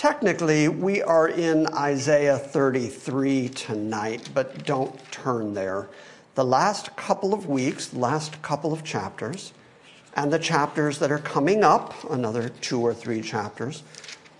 [0.00, 5.90] Technically, we are in Isaiah 33 tonight, but don't turn there.
[6.36, 9.52] The last couple of weeks, last couple of chapters,
[10.16, 13.82] and the chapters that are coming up, another two or three chapters,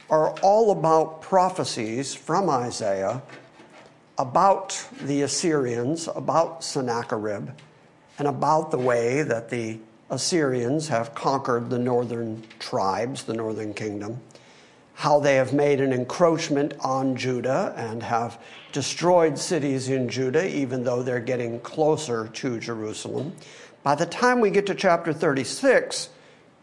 [0.08, 3.20] are all about prophecies from Isaiah
[4.16, 7.50] about the Assyrians, about Sennacherib,
[8.18, 14.22] and about the way that the Assyrians have conquered the northern tribes, the northern kingdom
[15.00, 18.38] how they have made an encroachment on Judah and have
[18.70, 23.32] destroyed cities in Judah, even though they're getting closer to Jerusalem.
[23.82, 26.10] By the time we get to chapter 36,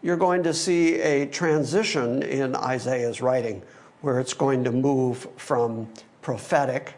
[0.03, 3.63] you're going to see a transition in Isaiah's writing
[4.01, 5.91] where it's going to move from
[6.21, 6.93] prophetic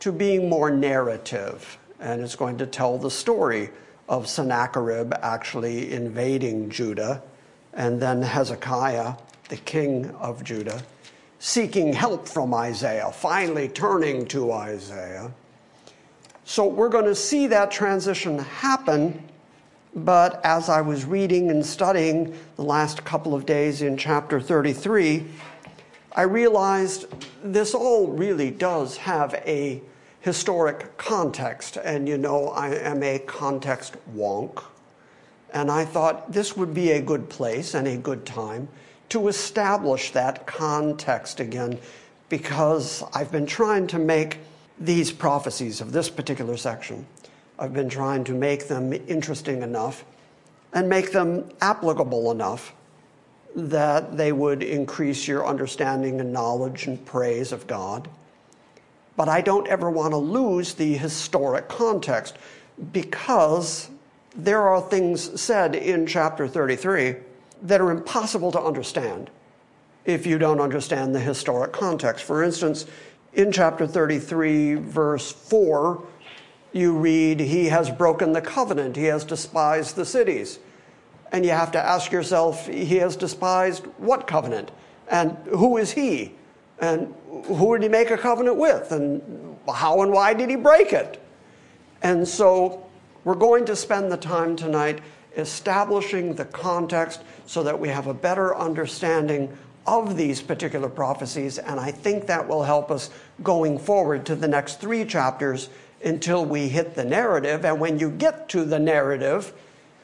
[0.00, 1.78] to being more narrative.
[2.00, 3.68] And it's going to tell the story
[4.08, 7.22] of Sennacherib actually invading Judah
[7.74, 9.16] and then Hezekiah
[9.54, 10.82] the king of Judah,
[11.38, 15.30] seeking help from Isaiah, finally turning to Isaiah.
[16.44, 19.22] So we're going to see that transition happen.
[19.94, 25.24] But as I was reading and studying the last couple of days in chapter 33,
[26.16, 27.06] I realized
[27.44, 29.80] this all really does have a
[30.18, 31.76] historic context.
[31.76, 34.64] And you know, I am a context wonk.
[35.52, 38.66] And I thought this would be a good place and a good time
[39.14, 41.78] to establish that context again
[42.28, 44.38] because I've been trying to make
[44.76, 47.06] these prophecies of this particular section,
[47.56, 50.04] I've been trying to make them interesting enough
[50.72, 52.74] and make them applicable enough
[53.54, 58.08] that they would increase your understanding and knowledge and praise of God.
[59.16, 62.36] But I don't ever want to lose the historic context
[62.92, 63.90] because
[64.34, 67.14] there are things said in chapter 33
[67.64, 69.30] that are impossible to understand
[70.04, 72.24] if you don't understand the historic context.
[72.24, 72.86] For instance,
[73.32, 76.06] in chapter 33, verse 4,
[76.72, 80.58] you read, He has broken the covenant, He has despised the cities.
[81.32, 84.70] And you have to ask yourself, He has despised what covenant?
[85.08, 86.34] And who is He?
[86.80, 87.14] And
[87.46, 88.92] who did He make a covenant with?
[88.92, 91.20] And how and why did He break it?
[92.02, 92.86] And so
[93.24, 95.00] we're going to spend the time tonight
[95.36, 99.56] establishing the context so that we have a better understanding
[99.86, 101.58] of these particular prophecies.
[101.58, 103.10] And I think that will help us
[103.42, 105.68] going forward to the next three chapters
[106.04, 107.64] until we hit the narrative.
[107.64, 109.52] And when you get to the narrative,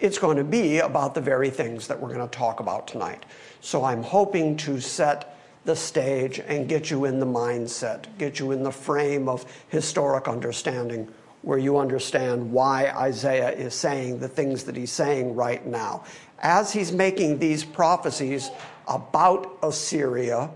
[0.01, 3.25] it's going to be about the very things that we're going to talk about tonight.
[3.61, 8.53] So I'm hoping to set the stage and get you in the mindset, get you
[8.53, 14.65] in the frame of historic understanding where you understand why Isaiah is saying the things
[14.65, 16.05] that he's saying right now.
[16.39, 18.51] As he's making these prophecies
[18.87, 20.51] about Assyria,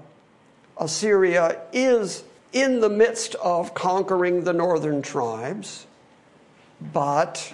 [0.78, 5.86] Assyria is in the midst of conquering the northern tribes,
[6.92, 7.52] but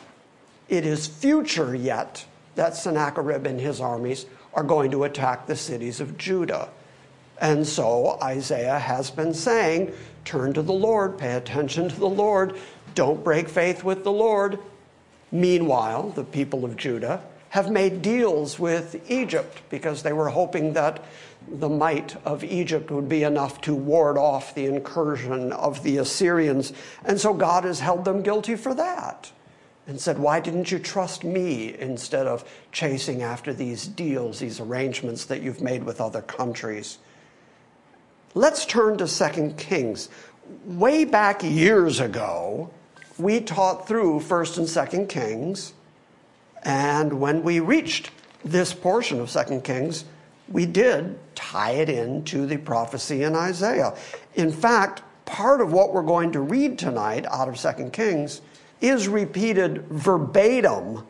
[0.68, 2.24] it is future yet
[2.54, 6.68] that Sennacherib and his armies are going to attack the cities of Judah.
[7.40, 9.94] And so Isaiah has been saying,
[10.24, 12.58] turn to the Lord, pay attention to the Lord,
[12.94, 14.58] don't break faith with the Lord.
[15.32, 21.04] Meanwhile, the people of Judah have made deals with Egypt because they were hoping that
[21.48, 26.72] the might of Egypt would be enough to ward off the incursion of the Assyrians.
[27.04, 29.32] And so God has held them guilty for that
[29.86, 35.24] and said, Why didn't you trust me instead of chasing after these deals, these arrangements
[35.24, 36.98] that you've made with other countries?
[38.34, 40.08] Let's turn to 2 Kings.
[40.64, 42.70] Way back years ago,
[43.18, 45.74] we taught through 1st and 2nd Kings,
[46.62, 48.12] and when we reached
[48.44, 50.04] this portion of 2nd Kings,
[50.48, 53.96] we did tie it into the prophecy in Isaiah.
[54.36, 58.42] In fact, part of what we're going to read tonight out of 2nd Kings
[58.80, 61.04] is repeated verbatim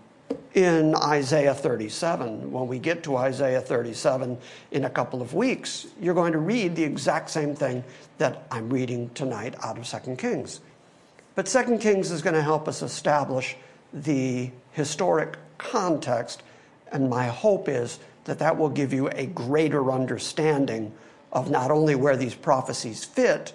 [0.55, 2.50] in Isaiah 37.
[2.50, 4.38] When we get to Isaiah 37
[4.73, 7.85] in a couple of weeks, you're going to read the exact same thing
[8.19, 10.61] that I'm reading tonight out of 2 Kings.
[11.35, 13.56] But Second Kings is going to help us establish
[13.93, 16.43] the historic context,
[16.93, 20.93] and my hope is that that will give you a greater understanding
[21.32, 23.53] of not only where these prophecies fit,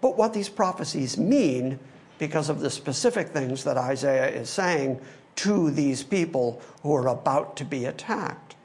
[0.00, 1.78] but what these prophecies mean
[2.18, 5.00] because of the specific things that Isaiah is saying
[5.36, 8.56] to these people who are about to be attacked.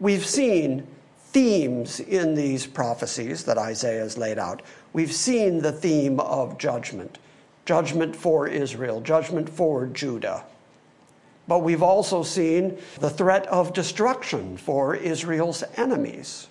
[0.00, 0.86] We've seen
[1.18, 4.62] themes in these prophecies that Isaiah has laid out.
[4.92, 7.18] We've seen the theme of judgment
[7.66, 10.44] judgment for Israel, judgment for Judah.
[11.48, 16.48] But we've also seen the threat of destruction for Israel's enemies.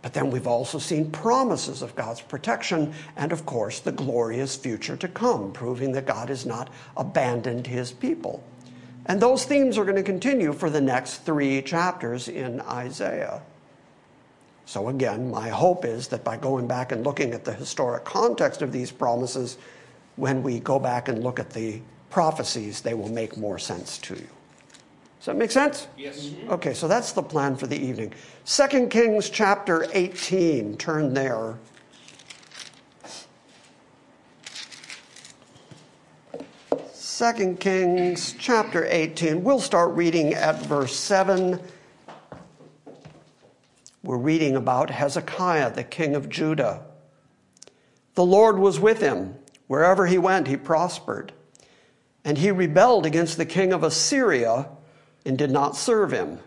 [0.00, 4.96] But then we've also seen promises of God's protection and, of course, the glorious future
[4.96, 8.44] to come, proving that God has not abandoned his people.
[9.06, 13.42] And those themes are going to continue for the next three chapters in Isaiah.
[14.66, 18.60] So, again, my hope is that by going back and looking at the historic context
[18.62, 19.56] of these promises,
[20.16, 21.80] when we go back and look at the
[22.10, 24.28] prophecies, they will make more sense to you.
[25.18, 25.88] Does that make sense?
[25.96, 26.26] Yes.
[26.26, 26.50] Mm-hmm.
[26.52, 28.12] Okay, so that's the plan for the evening.
[28.46, 31.58] 2 Kings chapter 18, turn there.
[36.92, 39.42] Second Kings chapter 18.
[39.42, 41.60] We'll start reading at verse 7.
[44.04, 46.84] We're reading about Hezekiah, the king of Judah.
[48.14, 49.34] The Lord was with him.
[49.66, 51.32] Wherever he went, he prospered.
[52.24, 54.68] And he rebelled against the king of Assyria
[55.28, 56.38] and did not serve him.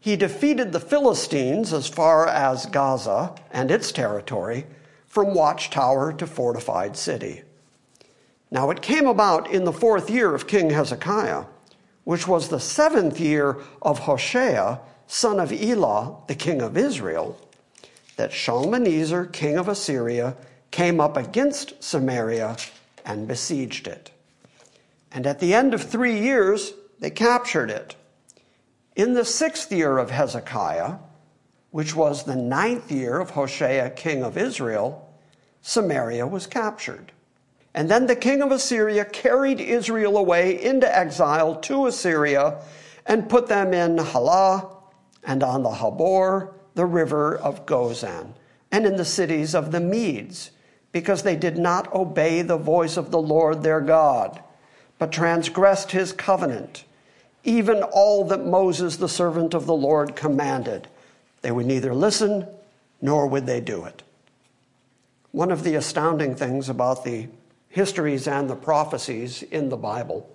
[0.00, 4.66] He defeated the Philistines as far as Gaza and its territory,
[5.06, 7.42] from watchtower to fortified city.
[8.50, 11.44] Now it came about in the fourth year of King Hezekiah,
[12.04, 17.38] which was the seventh year of Hoshea, son of Elah, the king of Israel,
[18.16, 20.36] that Shalmaneser, king of Assyria,
[20.70, 22.56] came up against Samaria
[23.04, 24.10] and besieged it.
[25.12, 27.96] And at the end of three years, they captured it.
[28.96, 30.96] In the sixth year of Hezekiah,
[31.70, 35.08] which was the ninth year of Hoshea, king of Israel,
[35.62, 37.12] Samaria was captured.
[37.74, 42.60] And then the king of Assyria carried Israel away into exile to Assyria
[43.06, 44.68] and put them in Halah
[45.22, 48.32] and on the Habor, the river of Gozan,
[48.72, 50.50] and in the cities of the Medes,
[50.90, 54.42] because they did not obey the voice of the Lord their God,
[54.98, 56.84] but transgressed his covenant
[57.44, 60.88] even all that Moses, the servant of the Lord, commanded.
[61.42, 62.46] They would neither listen
[63.00, 64.02] nor would they do it.
[65.30, 67.28] One of the astounding things about the
[67.68, 70.28] histories and the prophecies in the Bible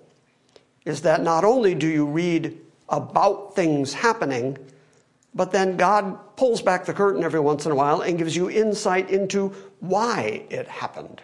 [0.85, 2.57] is that not only do you read
[2.89, 4.57] about things happening,
[5.33, 8.49] but then God pulls back the curtain every once in a while and gives you
[8.49, 11.21] insight into why it happened.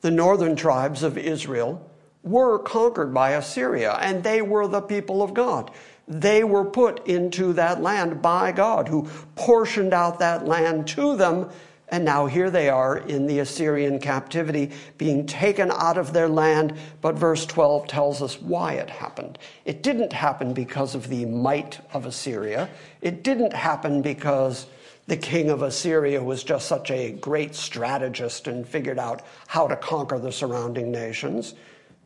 [0.00, 1.87] The northern tribes of Israel
[2.22, 5.70] were conquered by Assyria, and they were the people of God.
[6.06, 11.50] They were put into that land by God, who portioned out that land to them.
[11.90, 16.74] And now here they are in the Assyrian captivity, being taken out of their land.
[17.00, 19.38] But verse 12 tells us why it happened.
[19.64, 22.68] It didn't happen because of the might of Assyria.
[23.00, 24.66] It didn't happen because
[25.06, 29.76] the king of Assyria was just such a great strategist and figured out how to
[29.76, 31.54] conquer the surrounding nations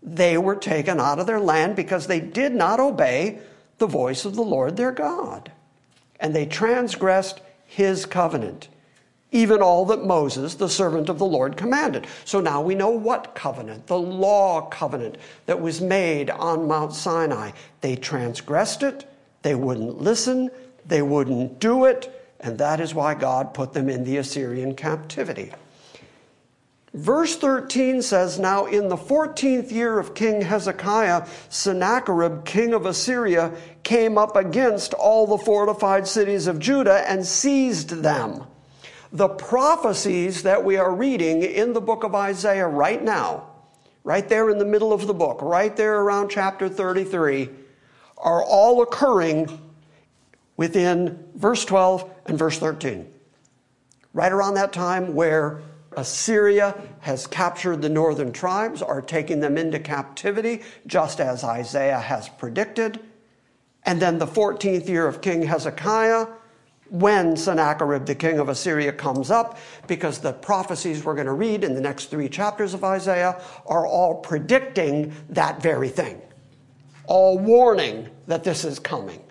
[0.03, 3.39] they were taken out of their land because they did not obey
[3.79, 5.53] the voice of the Lord their God.
[6.19, 8.69] And they transgressed his covenant,
[9.31, 12.07] even all that Moses, the servant of the Lord, commanded.
[12.25, 15.17] So now we know what covenant, the law covenant
[15.47, 17.53] that was made on Mount Sinai.
[17.81, 19.07] They transgressed it,
[19.43, 20.51] they wouldn't listen,
[20.85, 25.53] they wouldn't do it, and that is why God put them in the Assyrian captivity.
[26.95, 33.53] Verse 13 says, Now in the 14th year of King Hezekiah, Sennacherib, king of Assyria,
[33.83, 38.45] came up against all the fortified cities of Judah and seized them.
[39.11, 43.49] The prophecies that we are reading in the book of Isaiah right now,
[44.05, 47.49] right there in the middle of the book, right there around chapter 33,
[48.19, 49.61] are all occurring
[50.59, 53.11] within verse 12 and verse 13.
[54.13, 55.63] Right around that time where
[55.97, 62.29] Assyria has captured the northern tribes, are taking them into captivity, just as Isaiah has
[62.29, 63.01] predicted.
[63.85, 66.27] And then the 14th year of King Hezekiah,
[66.91, 71.65] when Sennacherib, the king of Assyria, comes up, because the prophecies we're going to read
[71.65, 76.21] in the next three chapters of Isaiah are all predicting that very thing,
[77.07, 79.25] all warning that this is coming.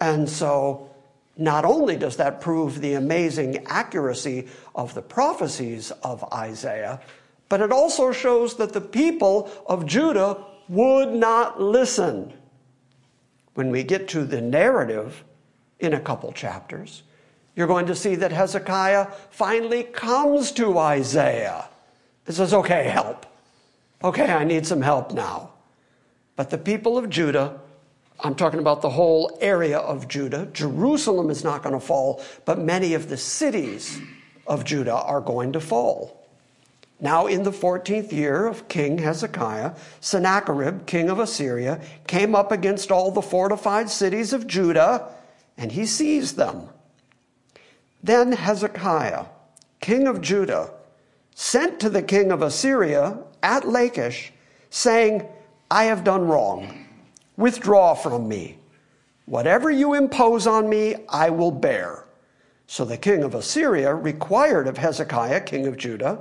[0.00, 0.89] And so
[1.40, 7.00] not only does that prove the amazing accuracy of the prophecies of Isaiah,
[7.48, 12.34] but it also shows that the people of Judah would not listen.
[13.54, 15.24] when we get to the narrative
[15.80, 17.02] in a couple chapters,
[17.56, 21.68] you're going to see that Hezekiah finally comes to Isaiah
[22.26, 23.26] and says, Okay, help.
[24.02, 25.50] Okay, I need some help now.
[26.36, 27.60] But the people of Judah,
[28.22, 32.58] I'm talking about the whole area of Judah, Jerusalem is not going to fall, but
[32.58, 34.00] many of the cities
[34.46, 36.28] of Judah are going to fall.
[37.00, 42.90] Now, in the 14th year of King Hezekiah, Sennacherib, king of Assyria, came up against
[42.90, 45.08] all the fortified cities of Judah,
[45.56, 46.68] and he seized them.
[48.02, 49.26] Then Hezekiah,
[49.80, 50.72] king of Judah,
[51.34, 54.32] sent to the king of Assyria at Lachish,
[54.68, 55.26] saying,
[55.70, 56.79] I have done wrong.
[57.40, 58.58] Withdraw from me.
[59.24, 62.04] Whatever you impose on me, I will bear.
[62.66, 66.20] So the king of Assyria required of Hezekiah, king of Judah,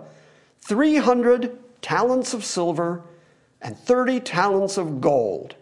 [0.61, 3.01] 300 talents of silver
[3.61, 5.55] and 30 talents of gold.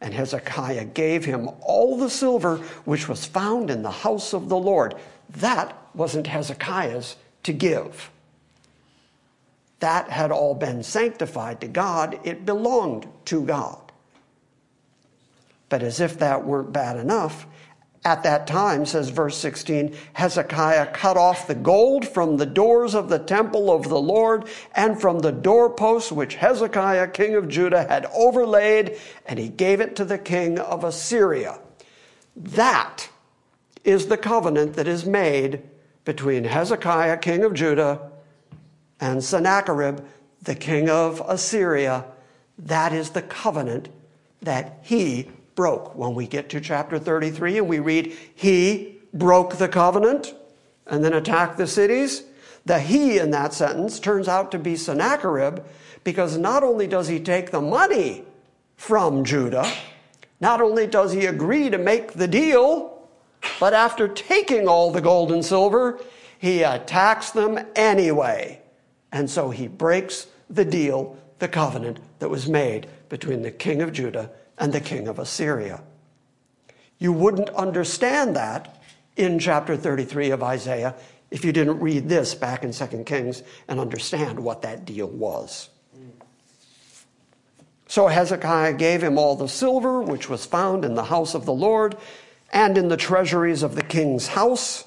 [0.00, 4.58] And Hezekiah gave him all the silver which was found in the house of the
[4.58, 4.96] Lord.
[5.36, 8.10] That wasn't Hezekiah's to give.
[9.78, 13.89] That had all been sanctified to God, it belonged to God.
[15.70, 17.46] But as if that weren't bad enough,
[18.02, 23.10] at that time, says verse 16, Hezekiah cut off the gold from the doors of
[23.10, 28.06] the temple of the Lord and from the doorposts which Hezekiah, king of Judah, had
[28.06, 31.60] overlaid, and he gave it to the king of Assyria.
[32.34, 33.10] That
[33.84, 35.62] is the covenant that is made
[36.06, 38.10] between Hezekiah, king of Judah,
[38.98, 40.00] and Sennacherib,
[40.42, 42.06] the king of Assyria,
[42.58, 43.90] that is the covenant
[44.40, 45.94] that he broke.
[45.94, 50.32] When we get to chapter 33 and we read, he broke the covenant
[50.86, 52.22] and then attacked the cities,
[52.64, 55.62] the he in that sentence turns out to be Sennacherib
[56.02, 58.24] because not only does he take the money
[58.76, 59.70] from Judah,
[60.40, 63.06] not only does he agree to make the deal,
[63.60, 66.00] but after taking all the gold and silver,
[66.38, 68.62] he attacks them anyway.
[69.12, 73.92] And so he breaks the deal, the covenant that was made between the king of
[73.92, 75.82] Judah and the king of Assyria.
[76.98, 78.80] You wouldn't understand that
[79.16, 80.94] in chapter 33 of Isaiah
[81.30, 85.70] if you didn't read this back in 2 Kings and understand what that deal was.
[87.86, 91.52] So Hezekiah gave him all the silver which was found in the house of the
[91.52, 91.96] Lord
[92.52, 94.84] and in the treasuries of the king's house.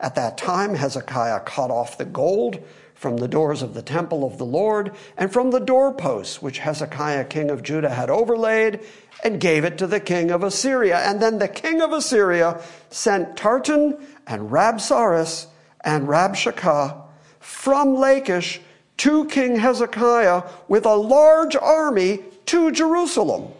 [0.00, 2.62] At that time, Hezekiah cut off the gold
[3.04, 7.26] from the doors of the temple of the Lord and from the doorposts which Hezekiah
[7.26, 8.80] king of Judah had overlaid
[9.22, 11.00] and gave it to the king of Assyria.
[11.00, 15.48] And then the king of Assyria sent Tartan and Rabsaris
[15.82, 16.98] and Rabshakeh
[17.40, 18.62] from Lachish
[18.96, 23.52] to King Hezekiah with a large army to Jerusalem.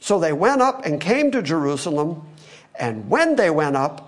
[0.00, 2.28] So they went up and came to Jerusalem,
[2.78, 4.05] and when they went up,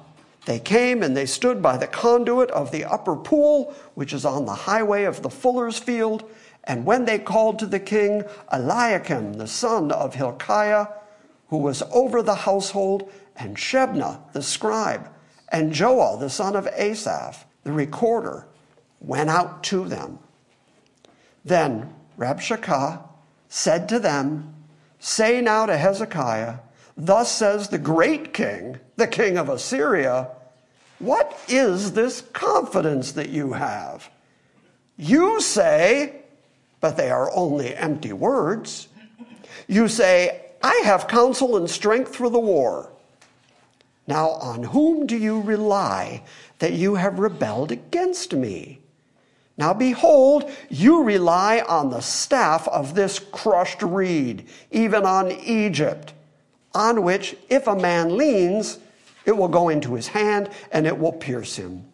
[0.48, 4.46] they came and they stood by the conduit of the upper pool, which is on
[4.46, 6.24] the highway of the fuller's field.
[6.64, 10.86] And when they called to the king Eliakim, the son of Hilkiah,
[11.48, 15.10] who was over the household, and Shebna, the scribe,
[15.50, 18.46] and Joah, the son of Asaph, the recorder,
[19.00, 20.18] went out to them.
[21.44, 23.02] Then Rabshakeh
[23.50, 24.54] said to them,
[24.98, 26.60] Say now to Hezekiah,
[26.96, 30.30] Thus says the great king, the king of Assyria,
[30.98, 34.10] what is this confidence that you have?
[34.96, 36.22] You say,
[36.80, 38.88] but they are only empty words.
[39.68, 42.90] You say, I have counsel and strength for the war.
[44.06, 46.22] Now, on whom do you rely
[46.58, 48.80] that you have rebelled against me?
[49.56, 56.14] Now, behold, you rely on the staff of this crushed reed, even on Egypt,
[56.74, 58.78] on which, if a man leans,
[59.28, 61.84] it will go into his hand and it will pierce him.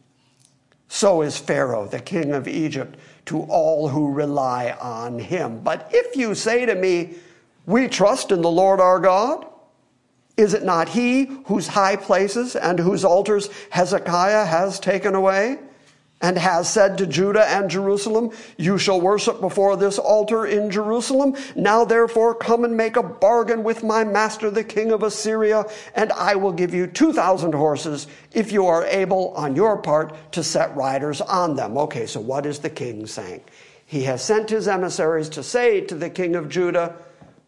[0.86, 5.58] So is Pharaoh, the king of Egypt, to all who rely on him.
[5.58, 7.16] But if you say to me,
[7.66, 9.46] We trust in the Lord our God,
[10.36, 15.58] is it not he whose high places and whose altars Hezekiah has taken away?
[16.24, 21.36] And has said to Judah and Jerusalem, You shall worship before this altar in Jerusalem.
[21.54, 26.12] Now therefore come and make a bargain with my master, the king of Assyria, and
[26.12, 30.74] I will give you 2,000 horses if you are able on your part to set
[30.74, 31.76] riders on them.
[31.76, 33.42] Okay, so what is the king saying?
[33.84, 36.96] He has sent his emissaries to say to the king of Judah,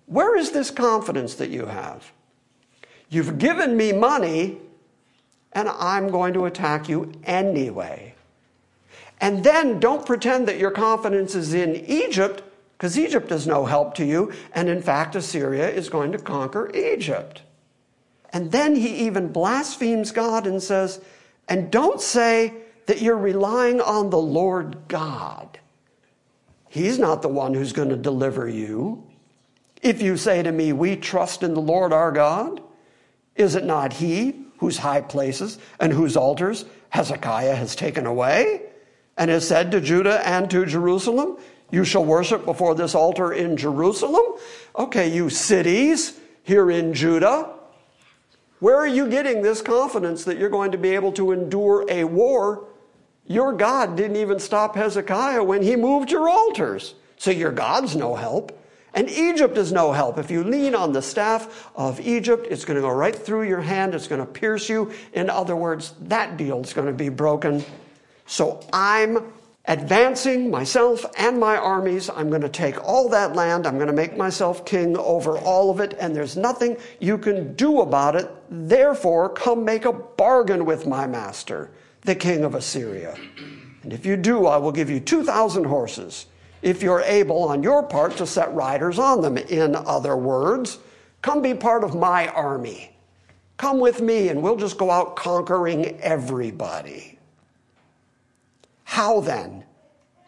[0.04, 2.12] Where is this confidence that you have?
[3.08, 4.58] You've given me money,
[5.54, 8.15] and I'm going to attack you anyway.
[9.20, 12.42] And then don't pretend that your confidence is in Egypt,
[12.76, 14.32] because Egypt is no help to you.
[14.54, 17.42] And in fact, Assyria is going to conquer Egypt.
[18.32, 21.00] And then he even blasphemes God and says,
[21.48, 22.52] and don't say
[22.86, 25.58] that you're relying on the Lord God.
[26.68, 29.06] He's not the one who's going to deliver you.
[29.80, 32.60] If you say to me, We trust in the Lord our God,
[33.34, 38.62] is it not He whose high places and whose altars Hezekiah has taken away
[39.16, 41.38] and has said to Judah and to Jerusalem,
[41.70, 44.24] You shall worship before this altar in Jerusalem?
[44.76, 47.50] Okay, you cities here in Judah,
[48.60, 52.04] where are you getting this confidence that you're going to be able to endure a
[52.04, 52.68] war?
[53.26, 56.94] Your God didn't even stop Hezekiah when he moved your altars.
[57.16, 58.58] So your God's no help.
[58.94, 60.16] And Egypt is no help.
[60.16, 63.60] If you lean on the staff of Egypt, it's going to go right through your
[63.60, 63.94] hand.
[63.94, 64.90] It's going to pierce you.
[65.12, 67.62] In other words, that deal is going to be broken.
[68.26, 69.32] So I'm
[69.66, 72.08] advancing myself and my armies.
[72.10, 73.66] I'm going to take all that land.
[73.66, 75.96] I'm going to make myself king over all of it.
[75.98, 78.30] And there's nothing you can do about it.
[78.50, 81.70] Therefore, come make a bargain with my master,
[82.02, 83.16] the king of Assyria.
[83.82, 86.26] And if you do, I will give you 2,000 horses
[86.62, 89.36] if you're able on your part to set riders on them.
[89.36, 90.78] In other words,
[91.22, 92.96] come be part of my army.
[93.56, 97.15] Come with me and we'll just go out conquering everybody.
[98.86, 99.64] How then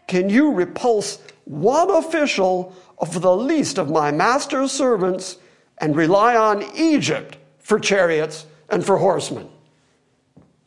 [0.08, 5.36] can you repulse one official of the least of my master's servants
[5.78, 9.48] and rely on Egypt for chariots and for horsemen?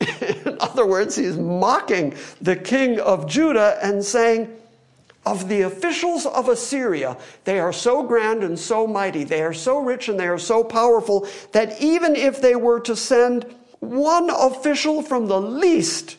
[0.00, 4.56] In other words, he's mocking the king of Judah and saying,
[5.24, 9.78] of the officials of Assyria, they are so grand and so mighty, they are so
[9.78, 13.44] rich and they are so powerful that even if they were to send
[13.78, 16.16] one official from the least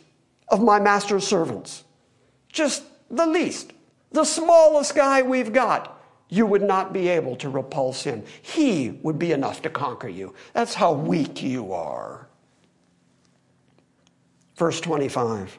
[0.50, 1.84] of my master's servants,
[2.50, 3.74] just the least,
[4.12, 8.24] the smallest guy we've got, you would not be able to repulse him.
[8.42, 10.34] He would be enough to conquer you.
[10.54, 12.28] That's how weak you are.
[14.56, 15.58] Verse 25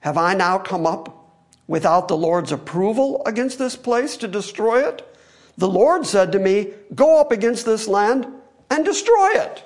[0.00, 1.24] Have I now come up?
[1.66, 5.16] without the Lord's approval against this place to destroy it?
[5.56, 8.26] The Lord said to me, Go up against this land
[8.70, 9.64] and destroy it.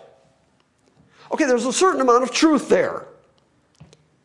[1.33, 3.08] Okay, there's a certain amount of truth there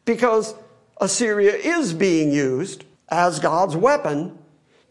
[0.05, 0.55] because
[0.99, 4.37] Assyria is being used as God's weapon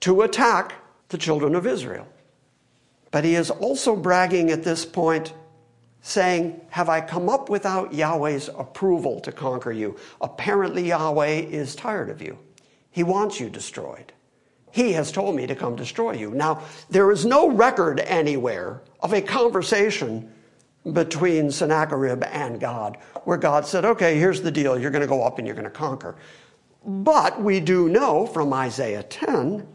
[0.00, 0.74] to attack
[1.08, 2.06] the children of Israel.
[3.10, 5.32] But he is also bragging at this point,
[6.00, 9.96] saying, Have I come up without Yahweh's approval to conquer you?
[10.20, 12.38] Apparently, Yahweh is tired of you.
[12.90, 14.12] He wants you destroyed.
[14.70, 16.30] He has told me to come destroy you.
[16.30, 20.32] Now, there is no record anywhere of a conversation
[20.90, 24.78] between Sennacherib and God where God said, okay, here's the deal.
[24.78, 26.16] You're going to go up and you're going to conquer.
[26.84, 29.66] But we do know from Isaiah 10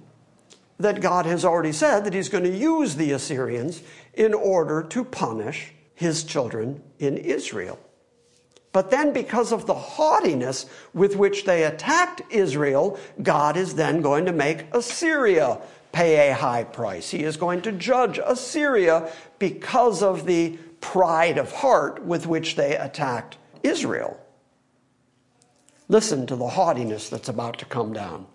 [0.79, 3.81] that God has already said that he's going to use the Assyrians
[4.13, 7.79] in order to punish his children in Israel.
[8.73, 14.25] But then, because of the haughtiness with which they attacked Israel, God is then going
[14.25, 15.59] to make Assyria
[15.97, 17.09] pay a high price.
[17.09, 22.77] He is going to judge Assyria because of the pride of heart with which they
[22.77, 24.19] attacked Israel.
[25.87, 28.27] Listen to the haughtiness that's about to come down.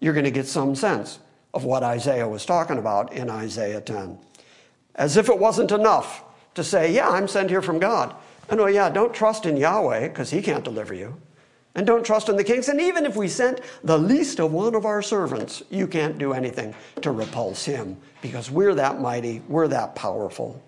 [0.00, 1.18] You're going to get some sense
[1.52, 4.18] of what Isaiah was talking about in Isaiah 10.
[4.94, 8.14] As if it wasn't enough to say, Yeah, I'm sent here from God.
[8.48, 11.20] And oh, yeah, don't trust in Yahweh because he can't deliver you.
[11.74, 12.68] And don't trust in the kings.
[12.68, 16.32] And even if we sent the least of one of our servants, you can't do
[16.32, 20.60] anything to repulse him because we're that mighty, we're that powerful.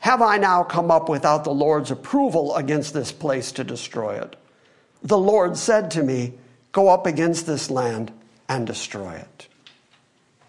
[0.00, 4.36] Have I now come up without the Lord's approval against this place to destroy it?
[5.02, 6.34] The Lord said to me,
[6.72, 8.12] Go up against this land
[8.48, 9.48] and destroy it.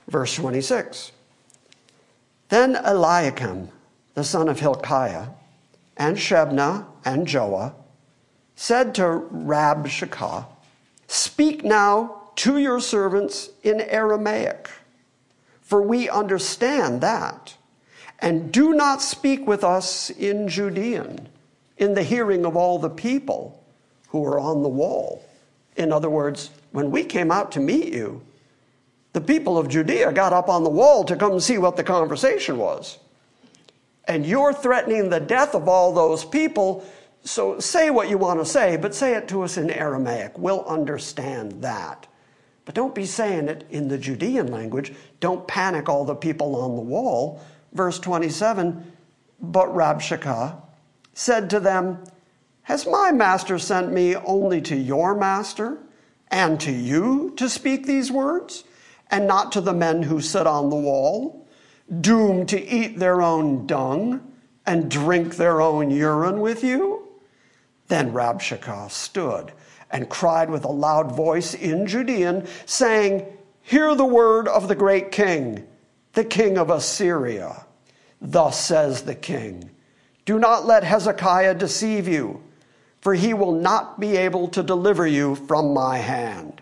[0.07, 1.11] Verse 26.
[2.49, 3.69] Then Eliakim,
[4.15, 5.27] the son of Hilkiah,
[5.97, 7.73] and Shebna and Joah
[8.59, 10.45] said to Rabshakeh,
[11.07, 14.69] Speak now to your servants in Aramaic,
[15.61, 17.55] for we understand that.
[18.19, 21.29] And do not speak with us in Judean,
[21.77, 23.63] in the hearing of all the people
[24.09, 25.23] who are on the wall.
[25.77, 28.21] In other words, when we came out to meet you,
[29.13, 32.57] the people of Judea got up on the wall to come see what the conversation
[32.57, 32.99] was
[34.09, 36.83] and you're threatening the death of all those people.
[37.23, 40.37] So say what you want to say, but say it to us in Aramaic.
[40.37, 42.07] We'll understand that.
[42.65, 44.93] But don't be saying it in the Judean language.
[45.19, 47.41] Don't panic all the people on the wall.
[47.73, 48.91] Verse 27
[49.41, 50.61] But Rabshakeh
[51.13, 52.03] said to them,
[52.63, 55.79] Has my master sent me only to your master
[56.29, 58.63] and to you to speak these words,
[59.09, 61.39] and not to the men who sit on the wall?
[62.01, 64.33] doomed to eat their own dung
[64.65, 66.98] and drink their own urine with you?
[67.89, 69.51] Then Rabshakeh stood
[69.91, 73.25] and cried with a loud voice in Judean, saying,
[73.61, 75.67] Hear the word of the great king,
[76.13, 77.65] the king of Assyria.
[78.21, 79.69] Thus says the king
[80.25, 82.41] Do not let Hezekiah deceive you,
[83.01, 86.61] for he will not be able to deliver you from my hand.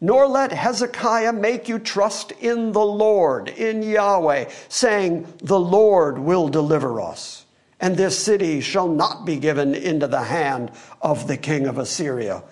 [0.00, 6.48] Nor let Hezekiah make you trust in the Lord, in Yahweh, saying, The Lord will
[6.48, 7.43] deliver us,
[7.84, 10.70] and this city shall not be given into the hand
[11.02, 12.42] of the king of Assyria.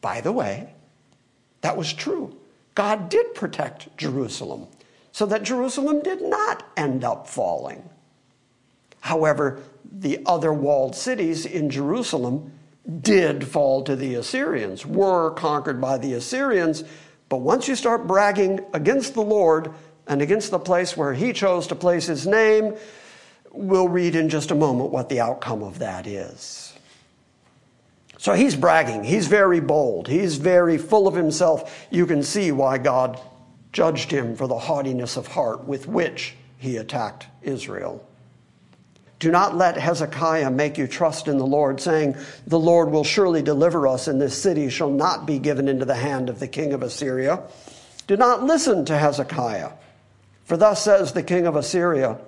[0.00, 0.72] By the way,
[1.60, 2.34] that was true.
[2.74, 4.68] God did protect Jerusalem
[5.12, 7.86] so that Jerusalem did not end up falling.
[9.00, 12.50] However, the other walled cities in Jerusalem
[13.02, 16.84] did fall to the Assyrians, were conquered by the Assyrians.
[17.28, 19.74] But once you start bragging against the Lord
[20.06, 22.74] and against the place where he chose to place his name,
[23.54, 26.72] we'll read in just a moment what the outcome of that is.
[28.18, 29.04] So he's bragging.
[29.04, 30.08] He's very bold.
[30.08, 31.86] He's very full of himself.
[31.90, 33.20] You can see why God
[33.72, 38.06] judged him for the haughtiness of heart with which he attacked Israel.
[39.18, 43.42] Do not let Hezekiah make you trust in the Lord, saying, The Lord will surely
[43.42, 46.72] deliver us, and this city shall not be given into the hand of the king
[46.72, 47.42] of Assyria.
[48.06, 49.70] Do not listen to Hezekiah.
[50.44, 52.18] For thus says the king of Assyria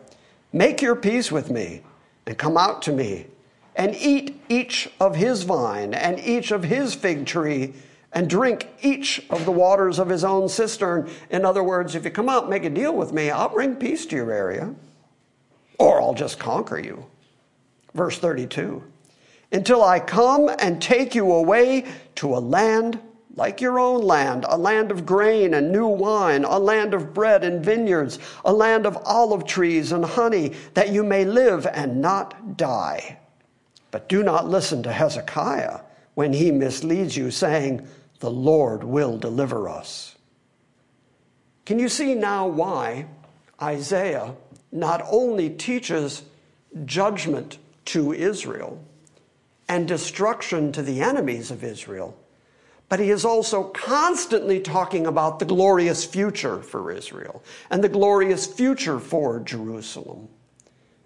[0.52, 1.82] Make your peace with me,
[2.26, 3.26] and come out to me,
[3.74, 7.74] and eat each of his vine, and each of his fig tree,
[8.12, 11.11] and drink each of the waters of his own cistern.
[11.30, 14.06] In other words, if you come out make a deal with me, I'll bring peace
[14.06, 14.74] to your area,
[15.78, 17.04] or I'll just conquer you.
[17.94, 18.82] Verse 32
[19.52, 23.00] Until I come and take you away to a land
[23.37, 27.44] like your own land, a land of grain and new wine, a land of bread
[27.44, 32.57] and vineyards, a land of olive trees and honey, that you may live and not
[32.57, 33.18] die.
[33.90, 35.81] But do not listen to Hezekiah
[36.14, 37.87] when he misleads you, saying,
[38.20, 40.16] the Lord will deliver us.
[41.66, 43.07] Can you see now why
[43.61, 44.35] Isaiah
[44.72, 46.22] not only teaches
[46.85, 48.83] judgment to Israel
[49.68, 52.16] and destruction to the enemies of Israel,
[52.88, 58.46] but he is also constantly talking about the glorious future for Israel and the glorious
[58.46, 60.29] future for Jerusalem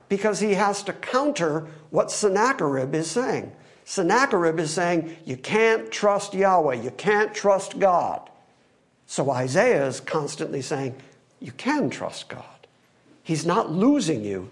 [0.08, 3.52] because he has to counter what Sennacherib is saying.
[3.84, 8.28] Sennacherib is saying, You can't trust Yahweh, you can't trust God.
[9.06, 10.96] So Isaiah is constantly saying,
[11.40, 12.44] You can trust God.
[13.22, 14.50] He's not losing you,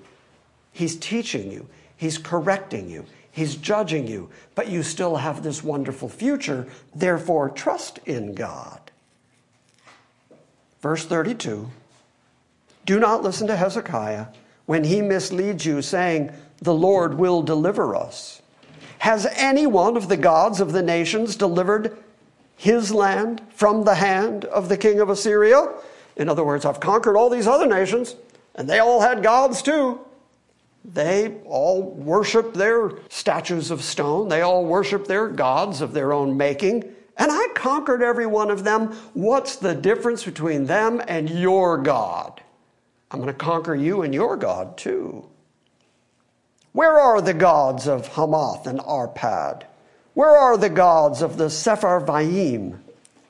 [0.73, 3.05] He's teaching you, He's correcting you,
[3.39, 6.67] He's judging you, but you still have this wonderful future.
[6.93, 8.81] Therefore, trust in God.
[10.81, 11.71] Verse 32
[12.85, 14.27] Do not listen to Hezekiah
[14.67, 18.43] when he misleads you, saying, The Lord will deliver us.
[18.99, 21.97] Has any one of the gods of the nations delivered
[22.57, 25.75] his land from the hand of the king of Assyria?
[26.17, 28.17] In other words, I've conquered all these other nations,
[28.57, 30.01] and they all had gods too.
[30.91, 34.29] They all worshiped their statues of stone.
[34.29, 36.85] They all worshiped their gods of their own making.
[37.19, 38.93] And I conquered every one of them.
[39.13, 42.41] What's the difference between them and your God?
[43.11, 45.29] I'm going to conquer you and your God too.
[46.73, 49.65] Where are the gods of Hamath and Arpad?
[50.15, 52.79] Where are the gods of the Sepharvaim,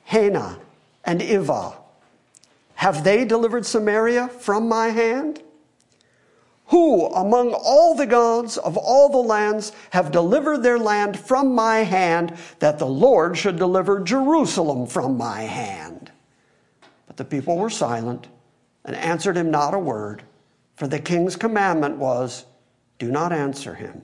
[0.05, 0.59] Hena,
[1.03, 1.73] and Iva?
[2.75, 5.41] Have they delivered Samaria from my hand?
[6.69, 11.79] Who among all the gods of all the lands have delivered their land from my
[11.79, 16.11] hand, that the Lord should deliver Jerusalem from my hand?
[17.07, 18.27] But the people were silent
[18.85, 20.21] and answered him not a word,
[20.75, 22.45] for the king's commandment was,
[22.99, 24.03] do not answer him.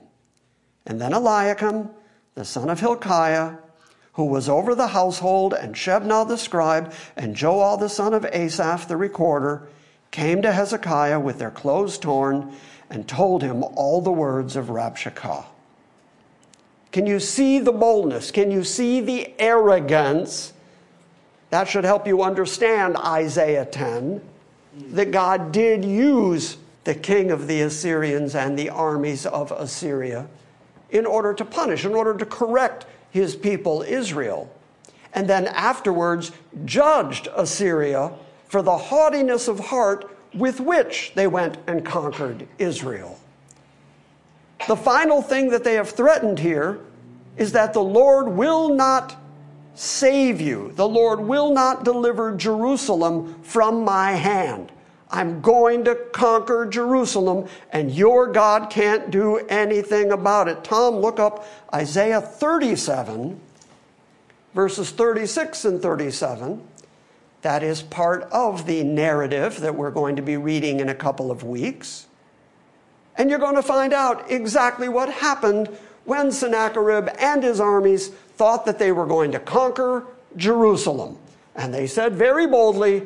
[0.86, 1.90] And then Eliakim,
[2.34, 3.58] the son of Hilkiah,
[4.14, 8.88] who was over the household, and Shebna the scribe, and Joah the son of Asaph
[8.88, 9.68] the recorder,
[10.10, 12.54] came to Hezekiah with their clothes torn
[12.90, 15.44] and told him all the words of Rabshakeh.
[16.92, 18.30] Can you see the boldness?
[18.30, 20.52] Can you see the arrogance?
[21.50, 24.22] That should help you understand Isaiah 10
[24.90, 30.26] that God did use the king of the Assyrians and the armies of Assyria
[30.90, 34.50] in order to punish, in order to correct his people Israel.
[35.12, 36.32] And then afterwards
[36.64, 38.12] judged Assyria
[38.48, 43.18] for the haughtiness of heart with which they went and conquered Israel.
[44.68, 46.80] The final thing that they have threatened here
[47.36, 49.16] is that the Lord will not
[49.74, 50.72] save you.
[50.74, 54.72] The Lord will not deliver Jerusalem from my hand.
[55.10, 60.64] I'm going to conquer Jerusalem, and your God can't do anything about it.
[60.64, 63.38] Tom, look up Isaiah 37,
[64.52, 66.66] verses 36 and 37.
[67.42, 71.30] That is part of the narrative that we're going to be reading in a couple
[71.30, 72.06] of weeks.
[73.16, 75.68] And you're going to find out exactly what happened
[76.04, 80.04] when Sennacherib and his armies thought that they were going to conquer
[80.36, 81.18] Jerusalem.
[81.54, 83.02] And they said very boldly,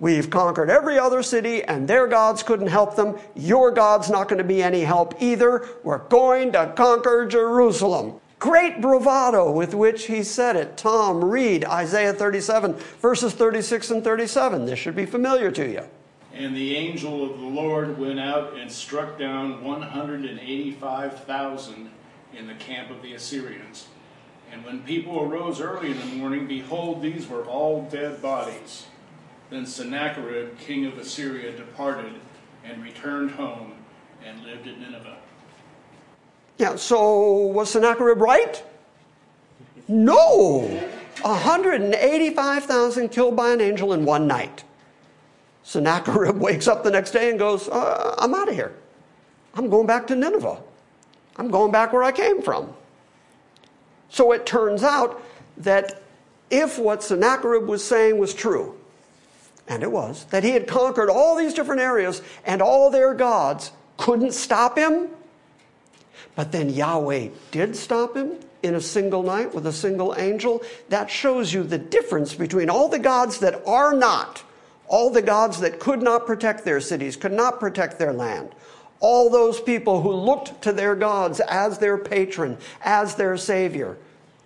[0.00, 3.16] We've conquered every other city, and their gods couldn't help them.
[3.34, 5.66] Your God's not going to be any help either.
[5.82, 8.20] We're going to conquer Jerusalem.
[8.44, 10.76] Great bravado with which he said it.
[10.76, 14.66] Tom, read Isaiah 37, verses 36 and 37.
[14.66, 15.80] This should be familiar to you.
[16.34, 21.90] And the angel of the Lord went out and struck down 185,000
[22.36, 23.86] in the camp of the Assyrians.
[24.52, 28.88] And when people arose early in the morning, behold, these were all dead bodies.
[29.48, 32.12] Then Sennacherib, king of Assyria, departed
[32.62, 33.72] and returned home
[34.22, 35.16] and lived at Nineveh.
[36.58, 38.62] Yeah, so was Sennacherib right?
[39.88, 40.68] No!
[41.22, 44.64] 185,000 killed by an angel in one night.
[45.62, 48.74] Sennacherib wakes up the next day and goes, uh, I'm out of here.
[49.54, 50.58] I'm going back to Nineveh.
[51.36, 52.72] I'm going back where I came from.
[54.08, 55.22] So it turns out
[55.56, 56.02] that
[56.50, 58.78] if what Sennacherib was saying was true,
[59.66, 63.72] and it was, that he had conquered all these different areas and all their gods
[63.96, 65.08] couldn't stop him.
[66.36, 70.62] But then Yahweh did stop him in a single night with a single angel.
[70.88, 74.42] That shows you the difference between all the gods that are not,
[74.88, 78.54] all the gods that could not protect their cities, could not protect their land,
[79.00, 83.96] all those people who looked to their gods as their patron, as their savior.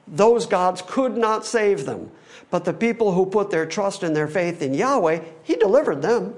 [0.07, 2.11] Those gods could not save them.
[2.51, 6.35] But the people who put their trust and their faith in Yahweh, He delivered them.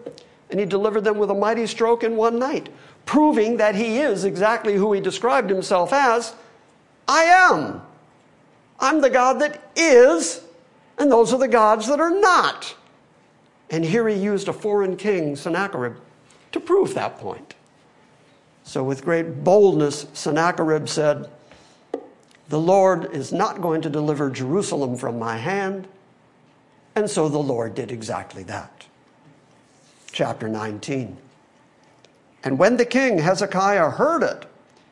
[0.51, 2.69] And He delivered them with a mighty stroke in one night,
[3.11, 6.33] proving that He is exactly who He described Himself as
[7.09, 7.83] I am.
[8.79, 10.45] I'm the God that is,
[10.97, 12.77] and those are the gods that are not.
[13.69, 15.97] And here He used a foreign king, Sennacherib,
[16.53, 17.57] to prove that point.
[18.63, 21.29] So, with great boldness, Sennacherib said,
[22.49, 25.89] The Lord is not going to deliver Jerusalem from my hand.
[26.95, 28.87] And so the Lord did exactly that.
[30.13, 31.17] Chapter 19.
[32.43, 34.47] And when the king Hezekiah heard it,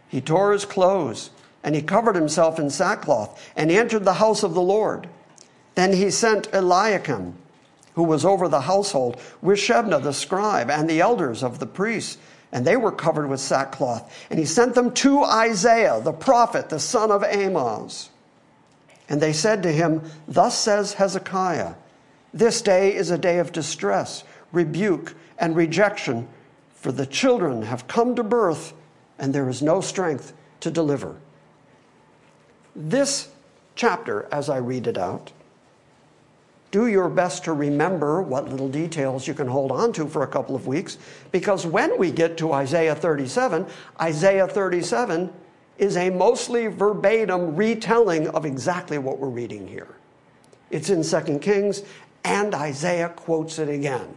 [0.09, 1.31] he tore his clothes
[1.63, 5.09] and he covered himself in sackcloth and entered the house of the Lord.
[5.75, 7.35] Then he sent Eliakim,
[7.95, 12.19] who was over the household, with Shebna the scribe and the elders of the priests,
[12.53, 14.27] and they were covered with sackcloth.
[14.31, 18.11] And he sent them to Isaiah, the prophet, the son of Amoz.
[19.09, 21.75] And they said to him, Thus says Hezekiah,
[22.33, 26.29] this day is a day of distress, rebuke, and rejection,
[26.81, 28.73] for the children have come to birth,
[29.19, 31.17] and there is no strength to deliver.
[32.77, 33.29] This
[33.75, 35.33] chapter, as I read it out,
[36.71, 40.27] do your best to remember what little details you can hold on to for a
[40.27, 40.99] couple of weeks,
[41.33, 43.67] because when we get to Isaiah 37,
[44.01, 45.33] Isaiah 37
[45.79, 49.88] is a mostly verbatim retelling of exactly what we're reading here.
[50.71, 51.83] It's in 2 Kings,
[52.25, 54.14] and Isaiah quotes it again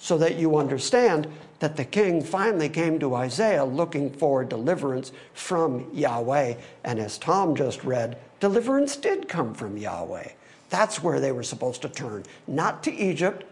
[0.00, 1.28] so that you understand
[1.60, 6.54] that the king finally came to Isaiah looking for deliverance from Yahweh.
[6.82, 10.30] And as Tom just read, deliverance did come from Yahweh.
[10.70, 13.44] That's where they were supposed to turn, not to Egypt,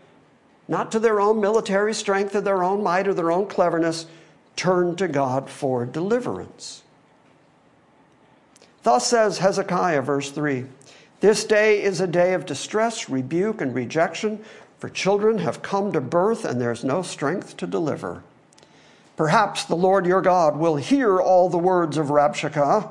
[0.69, 4.07] not to their own military strength or their own might or their own cleverness.
[4.57, 6.83] Turn to God for deliverance.
[8.85, 10.65] Thus says Hezekiah, verse 3
[11.21, 14.45] this day is a day of distress, rebuke, and rejection,
[14.79, 18.23] for children have come to birth, and there's no strength to deliver.
[19.17, 22.89] Perhaps the Lord your God will hear all the words of Rabshakeh,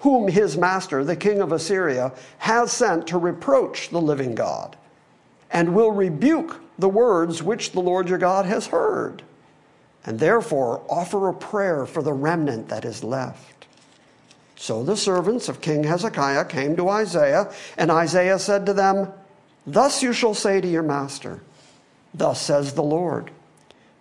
[0.00, 4.76] whom his master, the king of Assyria, has sent to reproach the living God,
[5.52, 9.22] and will rebuke the words which the Lord your God has heard,
[10.04, 13.66] and therefore offer a prayer for the remnant that is left.
[14.56, 19.12] So the servants of King Hezekiah came to Isaiah, and Isaiah said to them,
[19.66, 21.40] Thus you shall say to your master,
[22.14, 23.30] Thus says the Lord,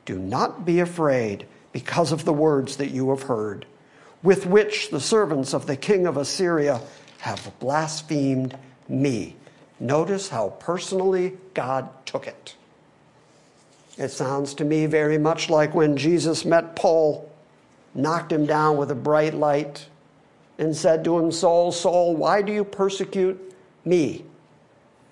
[0.06, 3.66] Do not be afraid because of the words that you have heard,
[4.24, 6.82] with which the servants of the king of Assyria
[7.20, 8.58] have blasphemed
[8.90, 9.36] me.
[9.80, 12.56] Notice how personally God took it.
[13.98, 17.32] It sounds to me very much like when Jesus met Paul,
[17.94, 19.88] knocked him down with a bright light,
[20.58, 23.40] and said to him, Saul, Saul, why do you persecute
[23.86, 24.26] me?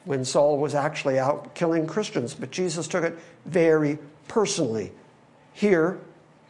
[0.05, 2.33] When Saul was actually out killing Christians.
[2.33, 4.91] But Jesus took it very personally.
[5.53, 5.99] Here,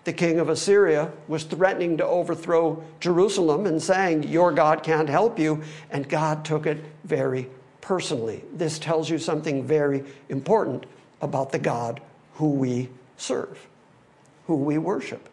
[0.03, 5.37] the king of Assyria was threatening to overthrow Jerusalem and saying, Your God can't help
[5.37, 5.61] you.
[5.89, 7.49] And God took it very
[7.81, 8.43] personally.
[8.53, 10.85] This tells you something very important
[11.21, 12.01] about the God
[12.35, 13.67] who we serve,
[14.47, 15.27] who we worship.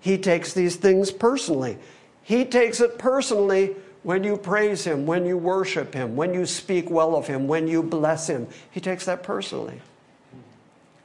[0.00, 1.78] He takes these things personally.
[2.22, 6.90] He takes it personally when you praise Him, when you worship Him, when you speak
[6.90, 8.48] well of Him, when you bless Him.
[8.70, 9.80] He takes that personally.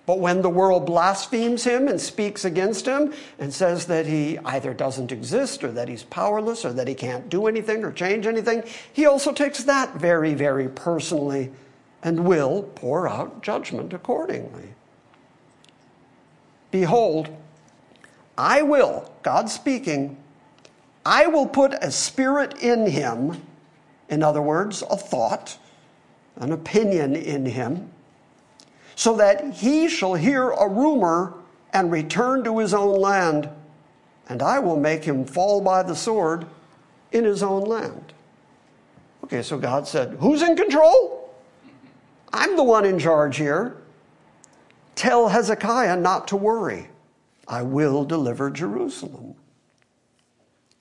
[0.08, 4.74] But when the world blasphemes him and speaks against him and says that he either
[4.74, 8.64] doesn't exist or that he's powerless or that he can't do anything or change anything,
[8.94, 11.52] he also takes that very, very personally
[12.04, 14.70] and will pour out judgment accordingly.
[16.72, 17.28] Behold,
[18.38, 20.16] I will, God speaking,
[21.08, 23.42] I will put a spirit in him,
[24.10, 25.58] in other words, a thought,
[26.36, 27.92] an opinion in him
[28.98, 31.36] so that he shall hear a rumor
[31.72, 33.48] and return to his own land,
[34.28, 36.46] and I will make him fall by the sword
[37.14, 38.12] in his own land.
[39.24, 41.34] Okay, so God said, Who's in control?
[42.34, 43.78] I'm the one in charge here.
[44.96, 46.90] Tell Hezekiah not to worry.
[47.48, 49.36] I will deliver Jerusalem.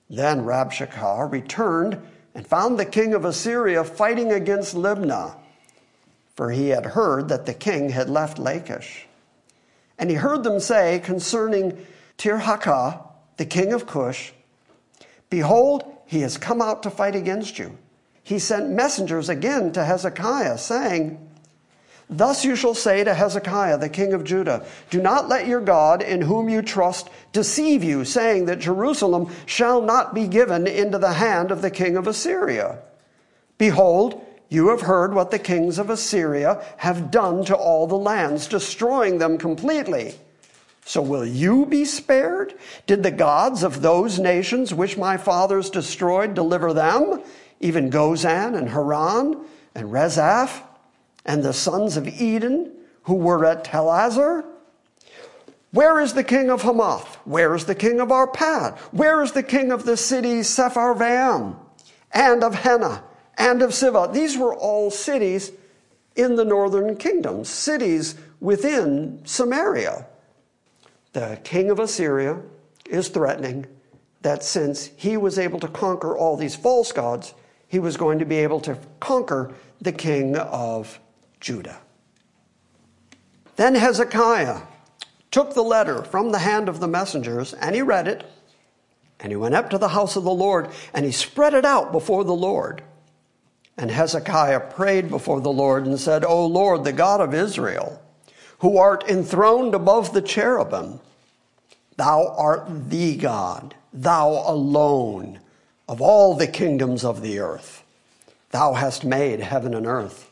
[0.09, 2.01] Then Rabshakeh returned
[2.33, 5.35] and found the king of Assyria fighting against Libnah
[6.37, 9.07] for he had heard that the king had left Lachish.
[9.97, 11.83] And he heard them say concerning
[12.19, 13.01] Tirhakah,
[13.37, 14.31] the king of Cush,
[15.31, 17.75] Behold, he has come out to fight against you.
[18.21, 21.27] He sent messengers again to Hezekiah, saying,
[22.09, 26.01] Thus you shall say to Hezekiah, the king of Judah, Do not let your God,
[26.01, 31.13] in whom you trust, deceive you, saying that Jerusalem shall not be given into the
[31.13, 32.79] hand of the king of Assyria.
[33.57, 38.47] Behold, you have heard what the kings of Assyria have done to all the lands,
[38.47, 40.15] destroying them completely.
[40.85, 42.53] So will you be spared?
[42.85, 47.21] Did the gods of those nations which my fathers destroyed deliver them?
[47.59, 49.37] Even Gozan and Haran
[49.75, 50.61] and Rezeph
[51.27, 52.71] and the sons of Eden
[53.03, 54.45] who were at Telassar?
[55.71, 57.17] Where is the king of Hamath?
[57.25, 58.77] Where is the king of Arpad?
[58.91, 61.57] Where is the king of the city Sepharvaim
[62.13, 63.03] and of Hena?
[63.37, 64.11] and of Sivah.
[64.11, 65.51] These were all cities
[66.15, 70.07] in the northern kingdom, cities within Samaria.
[71.13, 72.41] The king of Assyria
[72.89, 73.67] is threatening
[74.21, 77.33] that since he was able to conquer all these false gods,
[77.67, 80.99] he was going to be able to conquer the king of
[81.39, 81.79] Judah.
[83.55, 84.61] Then Hezekiah
[85.31, 88.23] took the letter from the hand of the messengers and he read it.
[89.19, 91.91] And he went up to the house of the Lord and he spread it out
[91.91, 92.83] before the Lord.
[93.77, 98.01] And Hezekiah prayed before the Lord and said, O Lord, the God of Israel,
[98.59, 100.99] who art enthroned above the cherubim,
[101.95, 105.39] thou art the God, thou alone
[105.87, 107.83] of all the kingdoms of the earth.
[108.51, 110.31] Thou hast made heaven and earth.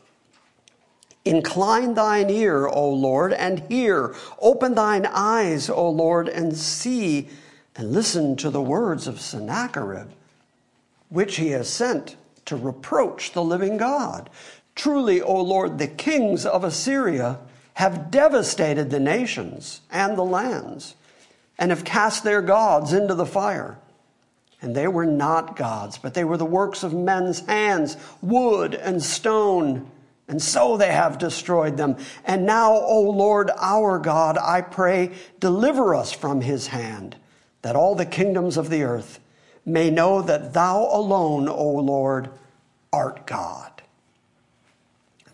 [1.26, 4.14] Incline thine ear, O Lord, and hear.
[4.40, 7.28] Open thine eyes, O Lord, and see,
[7.74, 10.08] and listen to the words of Sennacherib,
[11.08, 14.30] which he has sent to reproach the living God.
[14.76, 17.40] Truly, O Lord, the kings of Assyria
[17.74, 20.94] have devastated the nations and the lands
[21.58, 23.78] and have cast their gods into the fire.
[24.62, 29.02] And they were not gods, but they were the works of men's hands, wood and
[29.02, 29.90] stone.
[30.28, 31.96] And so they have destroyed them.
[32.24, 37.16] And now, O Lord our God, I pray, deliver us from his hand,
[37.62, 39.20] that all the kingdoms of the earth
[39.64, 42.30] may know that thou alone, O Lord,
[42.92, 43.82] art God.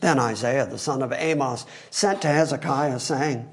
[0.00, 3.48] Then Isaiah, the son of Amos, sent to Hezekiah, saying,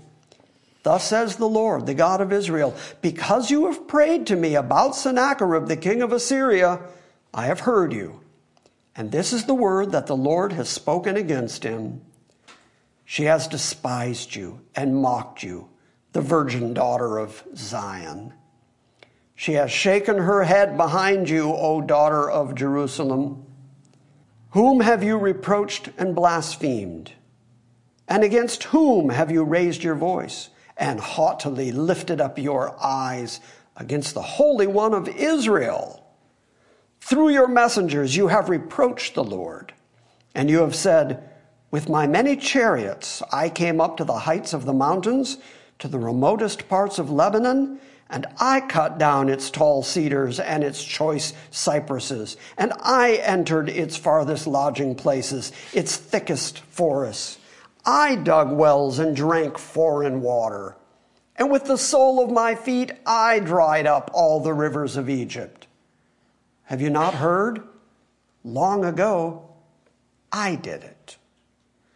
[0.83, 4.95] Thus says the Lord, the God of Israel, because you have prayed to me about
[4.95, 6.79] Sennacherib, the king of Assyria,
[7.33, 8.21] I have heard you.
[8.95, 12.01] And this is the word that the Lord has spoken against him.
[13.05, 15.69] She has despised you and mocked you,
[16.13, 18.33] the virgin daughter of Zion.
[19.35, 23.45] She has shaken her head behind you, O daughter of Jerusalem.
[24.51, 27.13] Whom have you reproached and blasphemed?
[28.07, 33.39] And against whom have you raised your voice and haughtily lifted up your eyes
[33.77, 35.98] against the Holy One of Israel?
[37.01, 39.73] Through your messengers you have reproached the Lord,
[40.35, 41.29] and you have said,
[41.71, 45.37] With my many chariots I came up to the heights of the mountains,
[45.79, 47.79] to the remotest parts of Lebanon,
[48.09, 53.95] and I cut down its tall cedars and its choice cypresses, and I entered its
[53.95, 57.37] farthest lodging places, its thickest forests.
[57.85, 60.75] I dug wells and drank foreign water.
[61.37, 65.67] And with the sole of my feet, I dried up all the rivers of Egypt.
[66.69, 67.63] Have you not heard?
[68.43, 69.49] Long ago,
[70.31, 71.17] I did it.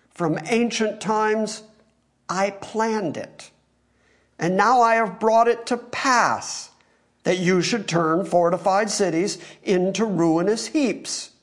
[0.09, 1.61] From ancient times,
[2.28, 3.51] I planned it.
[4.39, 6.71] And now I have brought it to pass
[7.21, 11.34] that you should turn fortified cities into ruinous heaps.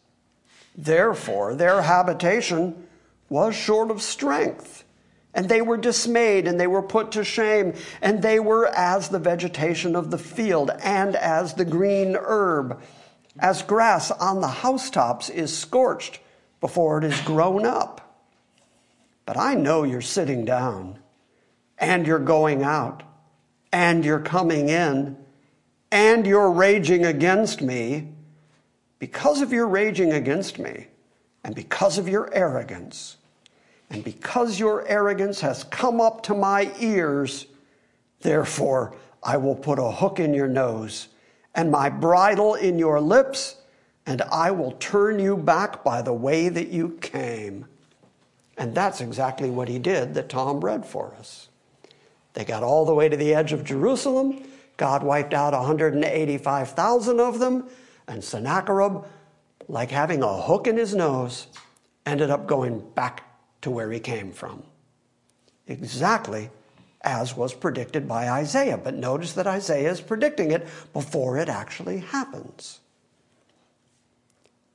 [0.76, 2.88] Therefore, their habitation
[3.28, 4.82] was short of strength.
[5.34, 9.20] And they were dismayed and they were put to shame, and they were as the
[9.20, 12.82] vegetation of the field and as the green herb,
[13.41, 16.20] as grass on the housetops is scorched
[16.61, 18.24] before it is grown up.
[19.24, 20.99] But I know you're sitting down,
[21.78, 23.03] and you're going out,
[23.72, 25.16] and you're coming in,
[25.91, 28.12] and you're raging against me.
[28.99, 30.88] Because of your raging against me,
[31.43, 33.16] and because of your arrogance,
[33.88, 37.47] and because your arrogance has come up to my ears,
[38.20, 41.09] therefore I will put a hook in your nose
[41.55, 43.57] and my bridle in your lips,
[44.07, 47.66] and I will turn you back by the way that you came.
[48.57, 51.48] And that's exactly what he did that Tom read for us.
[52.34, 54.44] They got all the way to the edge of Jerusalem.
[54.76, 57.68] God wiped out 185,000 of them,
[58.07, 59.05] and Sennacherib,
[59.68, 61.48] like having a hook in his nose,
[62.07, 63.24] ended up going back
[63.62, 64.62] to where he came from.
[65.66, 66.51] Exactly
[67.03, 68.78] as was predicted by Isaiah.
[68.78, 72.80] But notice that Isaiah is predicting it before it actually happens.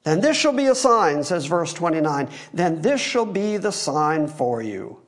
[0.03, 2.29] Then this shall be a sign, says verse 29.
[2.53, 4.99] Then this shall be the sign for you.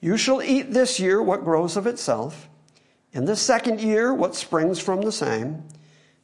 [0.00, 2.48] You shall eat this year what grows of itself,
[3.12, 5.62] in the second year what springs from the same,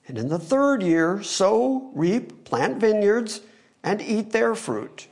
[0.06, 3.40] and in the third year sow, reap, plant vineyards,
[3.82, 5.06] and eat their fruit.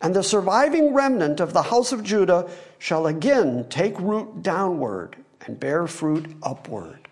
[0.00, 2.48] And the surviving remnant of the house of Judah
[2.80, 5.14] shall again take root downward
[5.46, 7.08] and bear fruit upward.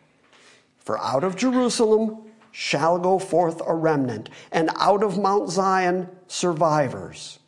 [0.79, 7.39] For out of Jerusalem shall go forth a remnant, and out of Mount Zion survivors.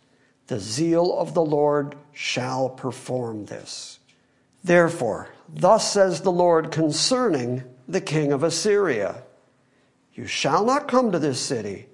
[0.49, 3.99] The zeal of the Lord shall perform this.
[4.63, 9.23] Therefore, thus says the Lord concerning the king of Assyria
[10.13, 11.87] You shall not come to this city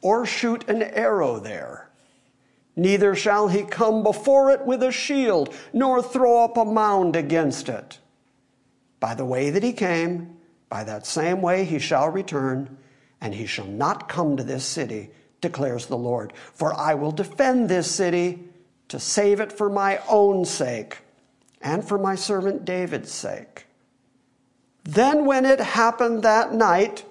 [0.00, 1.88] or shoot an arrow there
[2.74, 7.68] Neither shall he come before it with a shield, nor throw up a mound against
[7.68, 7.98] it.
[8.98, 10.36] By the way that he came,
[10.68, 12.78] by that same way he shall return,
[13.20, 15.10] and he shall not come to this city,
[15.40, 16.32] declares the Lord.
[16.54, 18.44] For I will defend this city
[18.88, 20.98] to save it for my own sake
[21.60, 23.66] and for my servant David's sake.
[24.84, 27.04] Then, when it happened that night,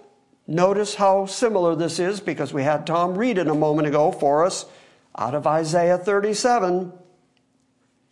[0.48, 4.44] notice how similar this is because we had Tom read it a moment ago for
[4.46, 4.66] us
[5.18, 6.94] out of Isaiah 37,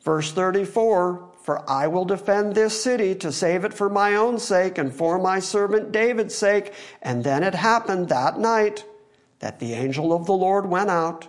[0.03, 4.77] verse 34 For I will defend this city to save it for my own sake
[4.77, 6.73] and for my servant David's sake.
[7.01, 8.85] And then it happened that night
[9.39, 11.27] that the angel of the Lord went out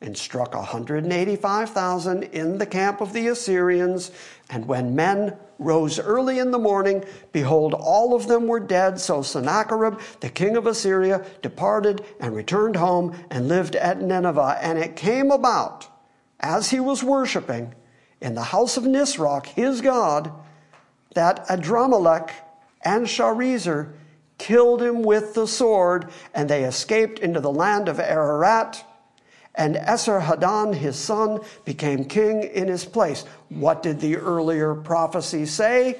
[0.00, 4.10] and struck 185,000 in the camp of the Assyrians.
[4.50, 9.00] And when men rose early in the morning, behold, all of them were dead.
[9.00, 14.58] So Sennacherib, the king of Assyria, departed and returned home and lived at Nineveh.
[14.60, 15.88] And it came about,
[16.40, 17.74] as he was worshiping
[18.20, 20.32] in the house of Nisroch, his god,
[21.14, 22.30] that Adrammelech
[22.82, 23.92] and Sharezer
[24.38, 28.85] killed him with the sword, and they escaped into the land of Ararat
[29.56, 33.24] and Esarhaddon, his son, became king in his place.
[33.48, 35.98] What did the earlier prophecy say?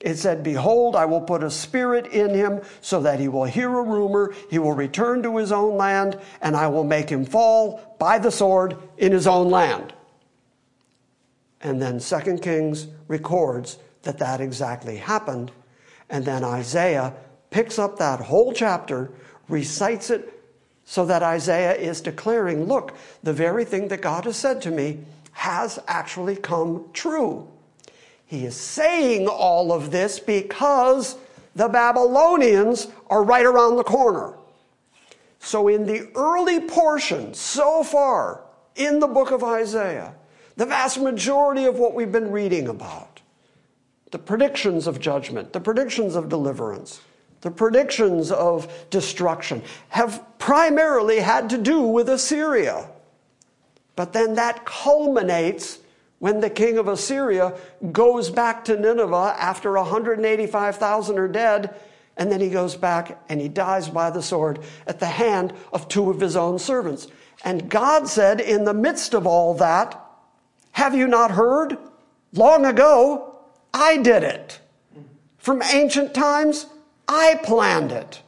[0.00, 3.76] It said, Behold, I will put a spirit in him so that he will hear
[3.76, 7.96] a rumor, he will return to his own land, and I will make him fall
[7.98, 9.94] by the sword in his own land.
[11.60, 15.50] And then Second Kings records that that exactly happened.
[16.08, 17.14] And then Isaiah
[17.50, 19.10] picks up that whole chapter,
[19.48, 20.37] recites it
[20.90, 25.00] so that Isaiah is declaring, look, the very thing that God has said to me
[25.32, 27.46] has actually come true.
[28.24, 31.16] He is saying all of this because
[31.54, 34.32] the Babylonians are right around the corner.
[35.40, 38.40] So, in the early portion, so far
[38.74, 40.14] in the book of Isaiah,
[40.56, 43.20] the vast majority of what we've been reading about,
[44.10, 47.02] the predictions of judgment, the predictions of deliverance,
[47.40, 52.88] the predictions of destruction have primarily had to do with Assyria.
[53.96, 55.78] But then that culminates
[56.18, 57.54] when the king of Assyria
[57.92, 61.74] goes back to Nineveh after 185,000 are dead,
[62.16, 65.88] and then he goes back and he dies by the sword at the hand of
[65.88, 67.06] two of his own servants.
[67.44, 70.00] And God said, in the midst of all that,
[70.72, 71.78] Have you not heard?
[72.32, 73.36] Long ago,
[73.72, 74.60] I did it.
[75.38, 76.66] From ancient times,
[77.08, 78.20] I planned it.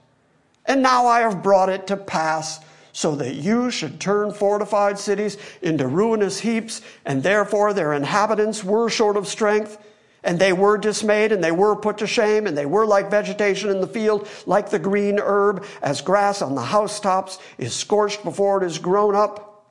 [0.65, 2.61] And now I have brought it to pass
[2.93, 8.91] so that you should turn fortified cities into ruinous heaps, and therefore their inhabitants were
[8.91, 9.79] short of strength,
[10.25, 13.71] and they were dismayed, and they were put to shame, and they were like vegetation
[13.71, 18.63] in the field, like the green herb, as grass on the housetops is scorched before
[18.63, 19.67] it is grown up.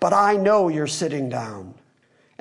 [0.00, 1.74] But I know you're sitting down.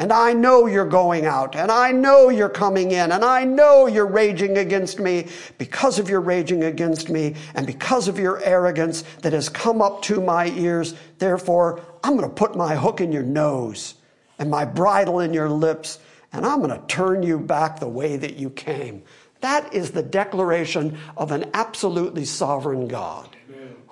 [0.03, 3.87] And I know you're going out, and I know you're coming in, and I know
[3.87, 9.05] you're raging against me because of your raging against me and because of your arrogance
[9.21, 10.93] that has come up to my ears.
[11.19, 13.93] Therefore, I'm going to put my hook in your nose
[14.37, 15.99] and my bridle in your lips,
[16.33, 19.03] and I'm going to turn you back the way that you came.
[19.39, 23.32] That is the declaration of an absolutely sovereign God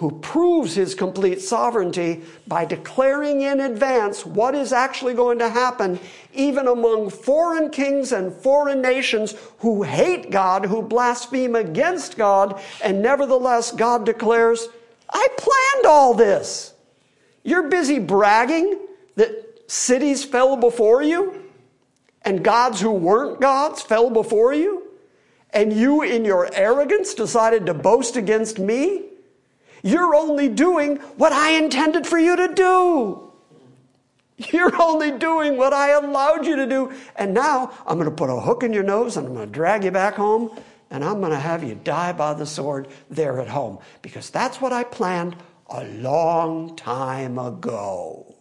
[0.01, 5.99] who proves his complete sovereignty by declaring in advance what is actually going to happen,
[6.33, 13.03] even among foreign kings and foreign nations who hate God, who blaspheme against God, and
[13.03, 14.69] nevertheless God declares,
[15.07, 16.73] I planned all this.
[17.43, 18.79] You're busy bragging
[19.17, 21.43] that cities fell before you,
[22.23, 24.81] and gods who weren't gods fell before you,
[25.51, 29.09] and you, in your arrogance, decided to boast against me.
[29.83, 33.31] You're only doing what I intended for you to do.
[34.51, 36.91] You're only doing what I allowed you to do.
[37.15, 39.51] And now I'm going to put a hook in your nose and I'm going to
[39.51, 40.57] drag you back home
[40.89, 44.59] and I'm going to have you die by the sword there at home because that's
[44.59, 45.35] what I planned
[45.69, 48.35] a long time ago.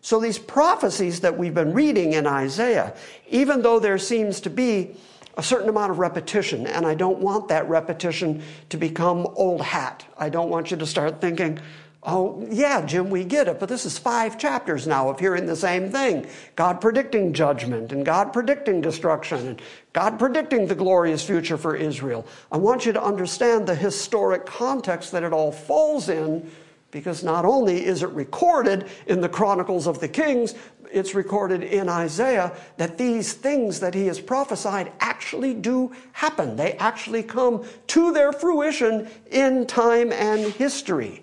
[0.00, 2.94] So these prophecies that we've been reading in Isaiah,
[3.28, 4.96] even though there seems to be
[5.38, 10.04] a certain amount of repetition, and I don't want that repetition to become old hat.
[10.18, 11.60] I don't want you to start thinking,
[12.02, 15.54] oh, yeah, Jim, we get it, but this is five chapters now of hearing the
[15.54, 16.26] same thing
[16.56, 19.62] God predicting judgment, and God predicting destruction, and
[19.92, 22.26] God predicting the glorious future for Israel.
[22.50, 26.50] I want you to understand the historic context that it all falls in
[26.90, 30.54] because not only is it recorded in the Chronicles of the Kings,
[30.90, 36.56] it's recorded in Isaiah that these things that he has prophesied actually do happen.
[36.56, 41.22] They actually come to their fruition in time and history.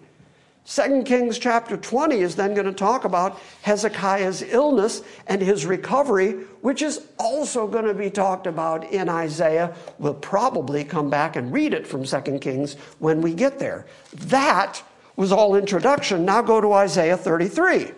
[0.68, 6.32] 2 Kings chapter 20 is then going to talk about Hezekiah's illness and his recovery,
[6.62, 9.76] which is also going to be talked about in Isaiah.
[10.00, 13.86] We'll probably come back and read it from 2 Kings when we get there.
[14.14, 14.82] That
[15.16, 16.26] was all introduction.
[16.26, 17.92] Now go to Isaiah 33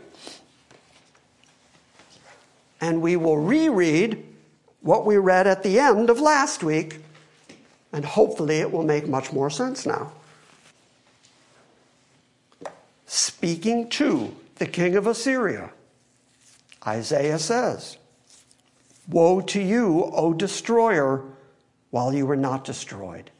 [2.81, 4.23] and we will reread
[4.81, 6.99] what we read at the end of last week,
[7.91, 10.11] and hopefully it will make much more sense now.
[13.05, 15.71] Speaking to the king of Assyria,
[16.85, 17.97] Isaiah says,
[19.07, 21.23] Woe to you, O destroyer,
[21.91, 23.31] while you were not destroyed.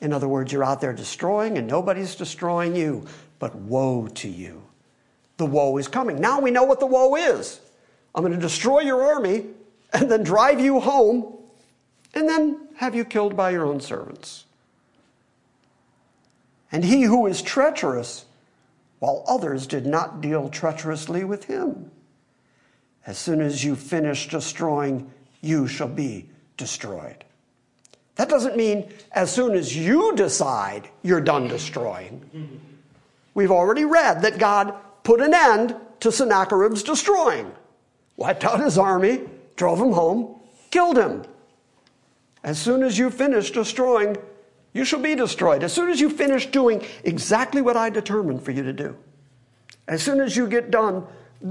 [0.00, 3.06] In other words, you're out there destroying and nobody's destroying you,
[3.38, 4.62] but woe to you.
[5.36, 6.20] The woe is coming.
[6.20, 7.60] Now we know what the woe is.
[8.14, 9.46] I'm going to destroy your army
[9.92, 11.36] and then drive you home
[12.14, 14.44] and then have you killed by your own servants.
[16.72, 18.24] And he who is treacherous,
[19.00, 21.90] while others did not deal treacherously with him.
[23.06, 27.24] As soon as you finish destroying, you shall be destroyed.
[28.20, 32.60] That doesn't mean as soon as you decide you're done destroying.
[33.32, 37.50] We've already read that God put an end to Sennacherib's destroying
[38.18, 39.22] wiped out his army,
[39.56, 40.38] drove him home,
[40.70, 41.24] killed him.
[42.44, 44.18] As soon as you finish destroying,
[44.74, 45.62] you shall be destroyed.
[45.62, 48.98] As soon as you finish doing exactly what I determined for you to do,
[49.88, 51.06] as soon as you get done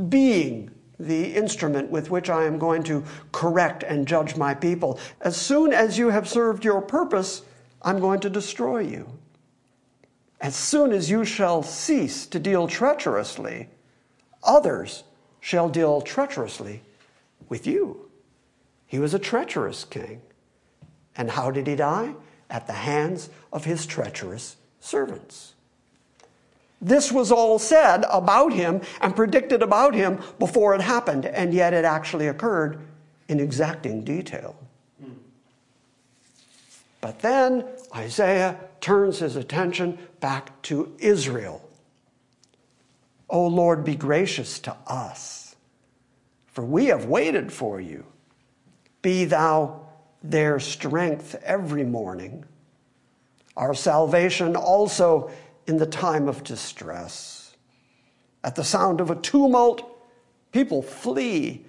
[0.07, 5.37] being the instrument with which I am going to correct and judge my people, as
[5.37, 7.43] soon as you have served your purpose,
[7.81, 9.07] I'm going to destroy you.
[10.41, 13.69] As soon as you shall cease to deal treacherously,
[14.43, 15.03] others
[15.39, 16.81] shall deal treacherously
[17.47, 18.09] with you.
[18.85, 20.21] He was a treacherous king.
[21.15, 22.13] And how did he die?
[22.49, 25.48] At the hands of his treacherous servants.
[26.81, 31.73] This was all said about him and predicted about him before it happened, and yet
[31.73, 32.81] it actually occurred
[33.27, 34.55] in exacting detail.
[37.01, 37.65] But then
[37.95, 41.61] Isaiah turns his attention back to Israel.
[43.29, 45.55] O Lord, be gracious to us,
[46.47, 48.05] for we have waited for you.
[49.01, 49.87] Be thou
[50.23, 52.43] their strength every morning,
[53.55, 55.31] our salvation also
[55.69, 57.55] in the time of distress.
[58.43, 59.83] At the sound of a tumult,
[60.51, 61.65] people flee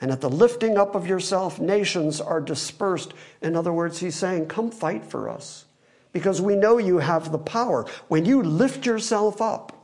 [0.00, 3.12] And at the lifting up of yourself, nations are dispersed.
[3.42, 5.66] In other words, he's saying, Come fight for us,
[6.12, 7.84] because we know you have the power.
[8.08, 9.76] When you lift yourself up,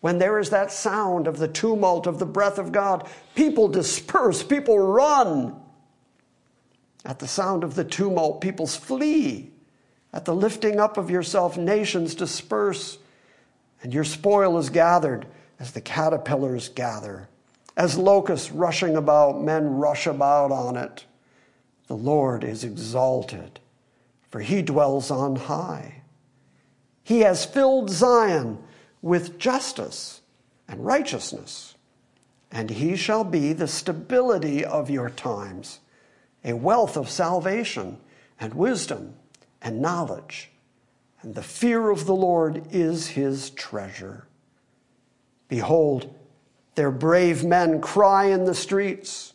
[0.00, 4.42] when there is that sound of the tumult of the breath of God, people disperse,
[4.42, 5.60] people run.
[7.04, 9.49] At the sound of the tumult, people flee.
[10.12, 12.98] At the lifting up of yourself, nations disperse,
[13.82, 15.26] and your spoil is gathered
[15.58, 17.28] as the caterpillars gather.
[17.76, 21.04] As locusts rushing about, men rush about on it.
[21.86, 23.60] The Lord is exalted,
[24.30, 26.02] for he dwells on high.
[27.04, 28.58] He has filled Zion
[29.02, 30.20] with justice
[30.68, 31.74] and righteousness,
[32.50, 35.80] and he shall be the stability of your times,
[36.44, 37.98] a wealth of salvation
[38.38, 39.14] and wisdom
[39.62, 40.50] and knowledge.
[41.22, 44.26] And the fear of the Lord is his treasure.
[45.48, 46.14] Behold,
[46.76, 49.34] their brave men cry in the streets.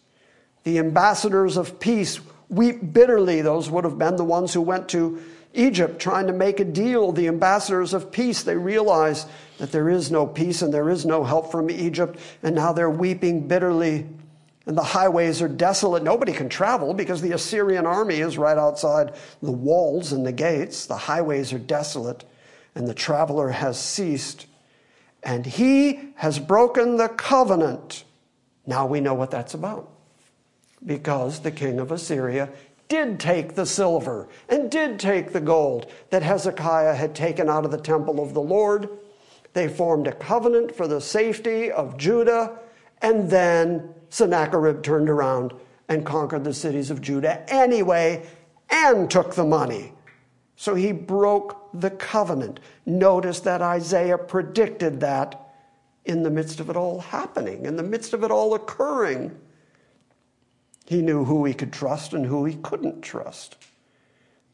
[0.63, 2.19] The ambassadors of peace
[2.49, 3.41] weep bitterly.
[3.41, 5.21] Those would have been the ones who went to
[5.53, 7.11] Egypt trying to make a deal.
[7.11, 9.25] The ambassadors of peace, they realize
[9.57, 12.89] that there is no peace and there is no help from Egypt, and now they're
[12.89, 14.07] weeping bitterly.
[14.65, 16.03] And the highways are desolate.
[16.03, 20.87] Nobody can travel because the Assyrian army is right outside the walls and the gates.
[20.87, 22.23] The highways are desolate,
[22.73, 24.47] and the traveler has ceased.
[25.21, 28.03] And he has broken the covenant.
[28.65, 29.91] Now we know what that's about.
[30.83, 32.49] Because the king of Assyria
[32.87, 37.71] did take the silver and did take the gold that Hezekiah had taken out of
[37.71, 38.89] the temple of the Lord.
[39.53, 42.59] They formed a covenant for the safety of Judah,
[43.01, 45.53] and then Sennacherib turned around
[45.87, 48.25] and conquered the cities of Judah anyway
[48.69, 49.93] and took the money.
[50.55, 52.59] So he broke the covenant.
[52.85, 55.41] Notice that Isaiah predicted that
[56.05, 59.37] in the midst of it all happening, in the midst of it all occurring.
[60.85, 63.57] He knew who he could trust and who he couldn't trust.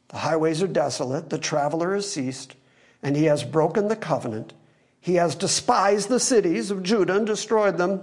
[0.07, 2.55] The highways are desolate, the traveler has ceased,
[3.03, 4.53] and he has broken the covenant.
[4.99, 8.01] He has despised the cities of Judah and destroyed them.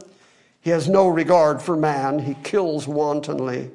[0.61, 3.71] He has no regard for man, he kills wantonly.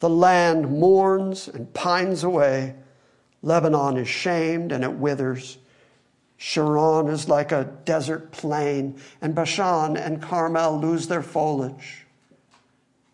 [0.00, 2.74] The land mourns and pines away.
[3.42, 5.58] Lebanon is shamed and it withers.
[6.36, 12.06] Sharon is like a desert plain, and Bashan and Carmel lose their foliage.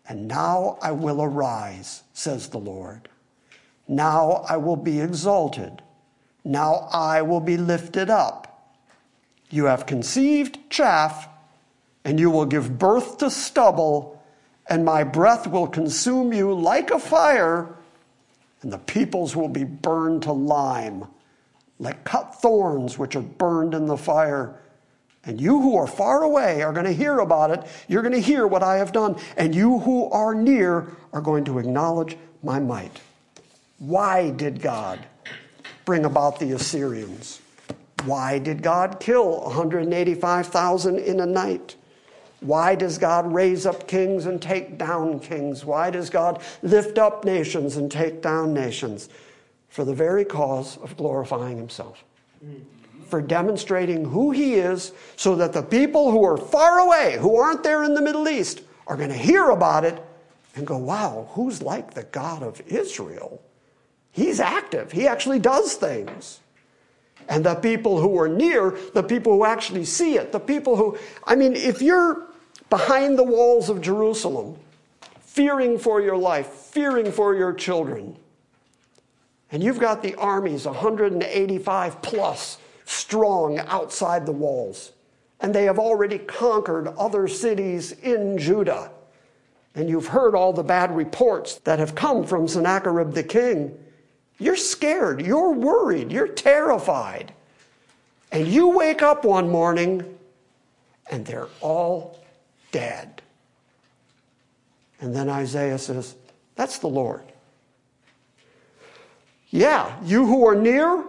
[0.07, 3.09] And now I will arise, says the Lord.
[3.87, 5.81] Now I will be exalted.
[6.43, 8.75] Now I will be lifted up.
[9.49, 11.27] You have conceived chaff,
[12.05, 14.23] and you will give birth to stubble,
[14.69, 17.75] and my breath will consume you like a fire,
[18.61, 21.05] and the peoples will be burned to lime,
[21.79, 24.55] like cut thorns which are burned in the fire.
[25.25, 27.65] And you who are far away are going to hear about it.
[27.87, 29.17] You're going to hear what I have done.
[29.37, 33.01] And you who are near are going to acknowledge my might.
[33.79, 35.03] Why did God
[35.83, 37.41] bring about the Assyrians?
[38.03, 41.75] Why did God kill 185,000 in a night?
[42.45, 45.65] Why does God raise up kings and take down kings?
[45.65, 49.09] Why does God lift up nations and take down nations?
[49.69, 52.03] For the very cause of glorifying Himself.
[53.09, 57.63] For demonstrating who he is so that the people who are far away, who aren't
[57.63, 60.03] there in the Middle East, are going to hear about it
[60.55, 63.41] and go, wow, who's like the God of Israel?
[64.11, 66.39] He's active, he actually does things.
[67.27, 70.97] And the people who are near, the people who actually see it, the people who,
[71.23, 72.27] I mean, if you're
[72.69, 74.57] behind the walls of Jerusalem,
[75.21, 78.17] fearing for your life, fearing for your children,
[79.51, 84.91] and you've got the armies, 185 plus, strong outside the walls.
[85.39, 88.91] And they have already conquered other cities in Judah.
[89.75, 93.77] And you've heard all the bad reports that have come from Sennacherib the king.
[94.39, 97.33] You're scared, you're worried, you're terrified.
[98.31, 100.17] And you wake up one morning
[101.11, 102.19] and they're all
[102.75, 103.21] dead.
[104.99, 106.15] And then Isaiah says,
[106.55, 107.23] That's the Lord.
[109.49, 111.05] Yeah, you who are near,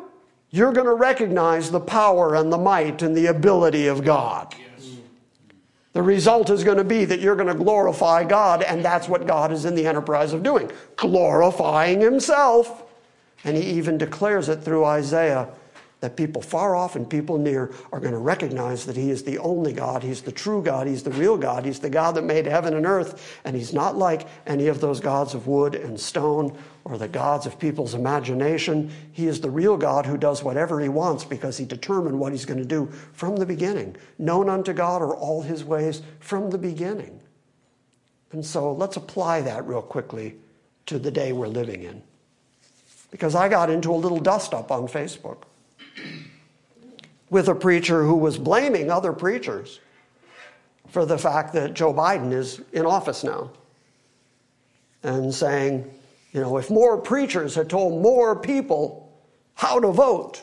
[0.50, 4.54] you're going to recognize the power and the might and the ability of God.
[5.92, 9.26] The result is going to be that you're going to glorify God, and that's what
[9.26, 12.84] God is in the enterprise of doing glorifying Himself.
[13.42, 15.48] And He even declares it through Isaiah
[16.06, 19.38] that people far off and people near are going to recognize that He is the
[19.38, 20.04] only God.
[20.04, 20.86] He's the true God.
[20.86, 21.64] He's the real God.
[21.64, 23.40] He's the God that made heaven and earth.
[23.44, 27.44] And He's not like any of those gods of wood and stone or the gods
[27.44, 28.92] of people's imagination.
[29.10, 32.44] He is the real God who does whatever He wants because He determined what He's
[32.44, 33.96] going to do from the beginning.
[34.16, 37.18] Known unto God are all His ways from the beginning.
[38.30, 40.36] And so let's apply that real quickly
[40.86, 42.00] to the day we're living in.
[43.10, 45.38] Because I got into a little dust up on Facebook
[47.30, 49.80] with a preacher who was blaming other preachers
[50.88, 53.50] for the fact that Joe Biden is in office now.
[55.02, 55.90] And saying,
[56.32, 59.12] you know, if more preachers had told more people
[59.54, 60.42] how to vote,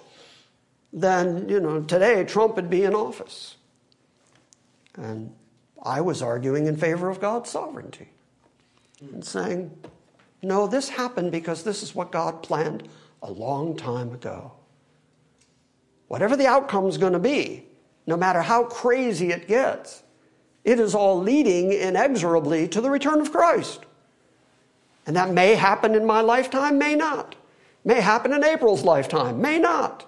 [0.92, 3.58] then, you know, today Trump would be in office.
[4.96, 5.34] And
[5.82, 8.10] I was arguing in favor of God's sovereignty
[9.02, 9.72] and saying,
[10.42, 12.88] no, this happened because this is what God planned
[13.22, 14.52] a long time ago.
[16.08, 17.66] Whatever the outcome is going to be,
[18.06, 20.04] no matter how crazy it gets,
[20.64, 23.86] it is all leading inexorably to the return of Christ.
[25.06, 27.36] And that may happen in my lifetime, may not.
[27.84, 30.06] May happen in April's lifetime, may not.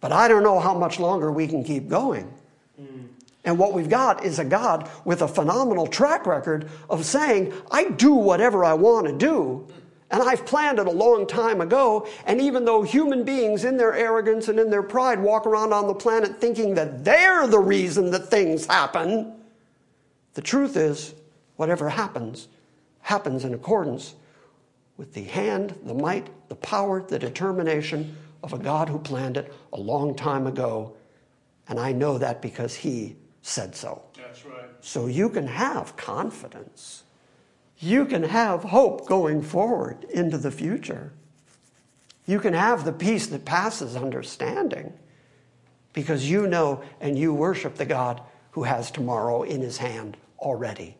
[0.00, 2.32] But I don't know how much longer we can keep going.
[2.80, 3.06] Mm.
[3.44, 7.90] And what we've got is a God with a phenomenal track record of saying, I
[7.90, 9.66] do whatever I want to do.
[10.10, 12.06] And I've planned it a long time ago.
[12.26, 15.86] And even though human beings, in their arrogance and in their pride, walk around on
[15.86, 19.34] the planet thinking that they're the reason that things happen,
[20.34, 21.14] the truth is,
[21.56, 22.48] whatever happens,
[23.00, 24.14] happens in accordance
[24.96, 29.52] with the hand, the might, the power, the determination of a God who planned it
[29.72, 30.94] a long time ago.
[31.68, 34.02] And I know that because He said so.
[34.16, 34.64] That's right.
[34.80, 37.03] So you can have confidence.
[37.78, 41.12] You can have hope going forward into the future.
[42.26, 44.92] You can have the peace that passes understanding
[45.92, 48.22] because you know and you worship the God
[48.52, 50.96] who has tomorrow in his hand already.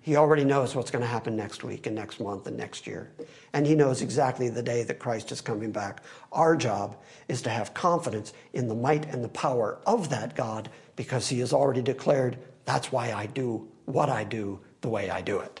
[0.00, 3.10] He already knows what's going to happen next week and next month and next year.
[3.52, 6.02] And he knows exactly the day that Christ is coming back.
[6.32, 6.96] Our job
[7.28, 11.40] is to have confidence in the might and the power of that God because he
[11.40, 15.60] has already declared that's why I do what I do the way I do it.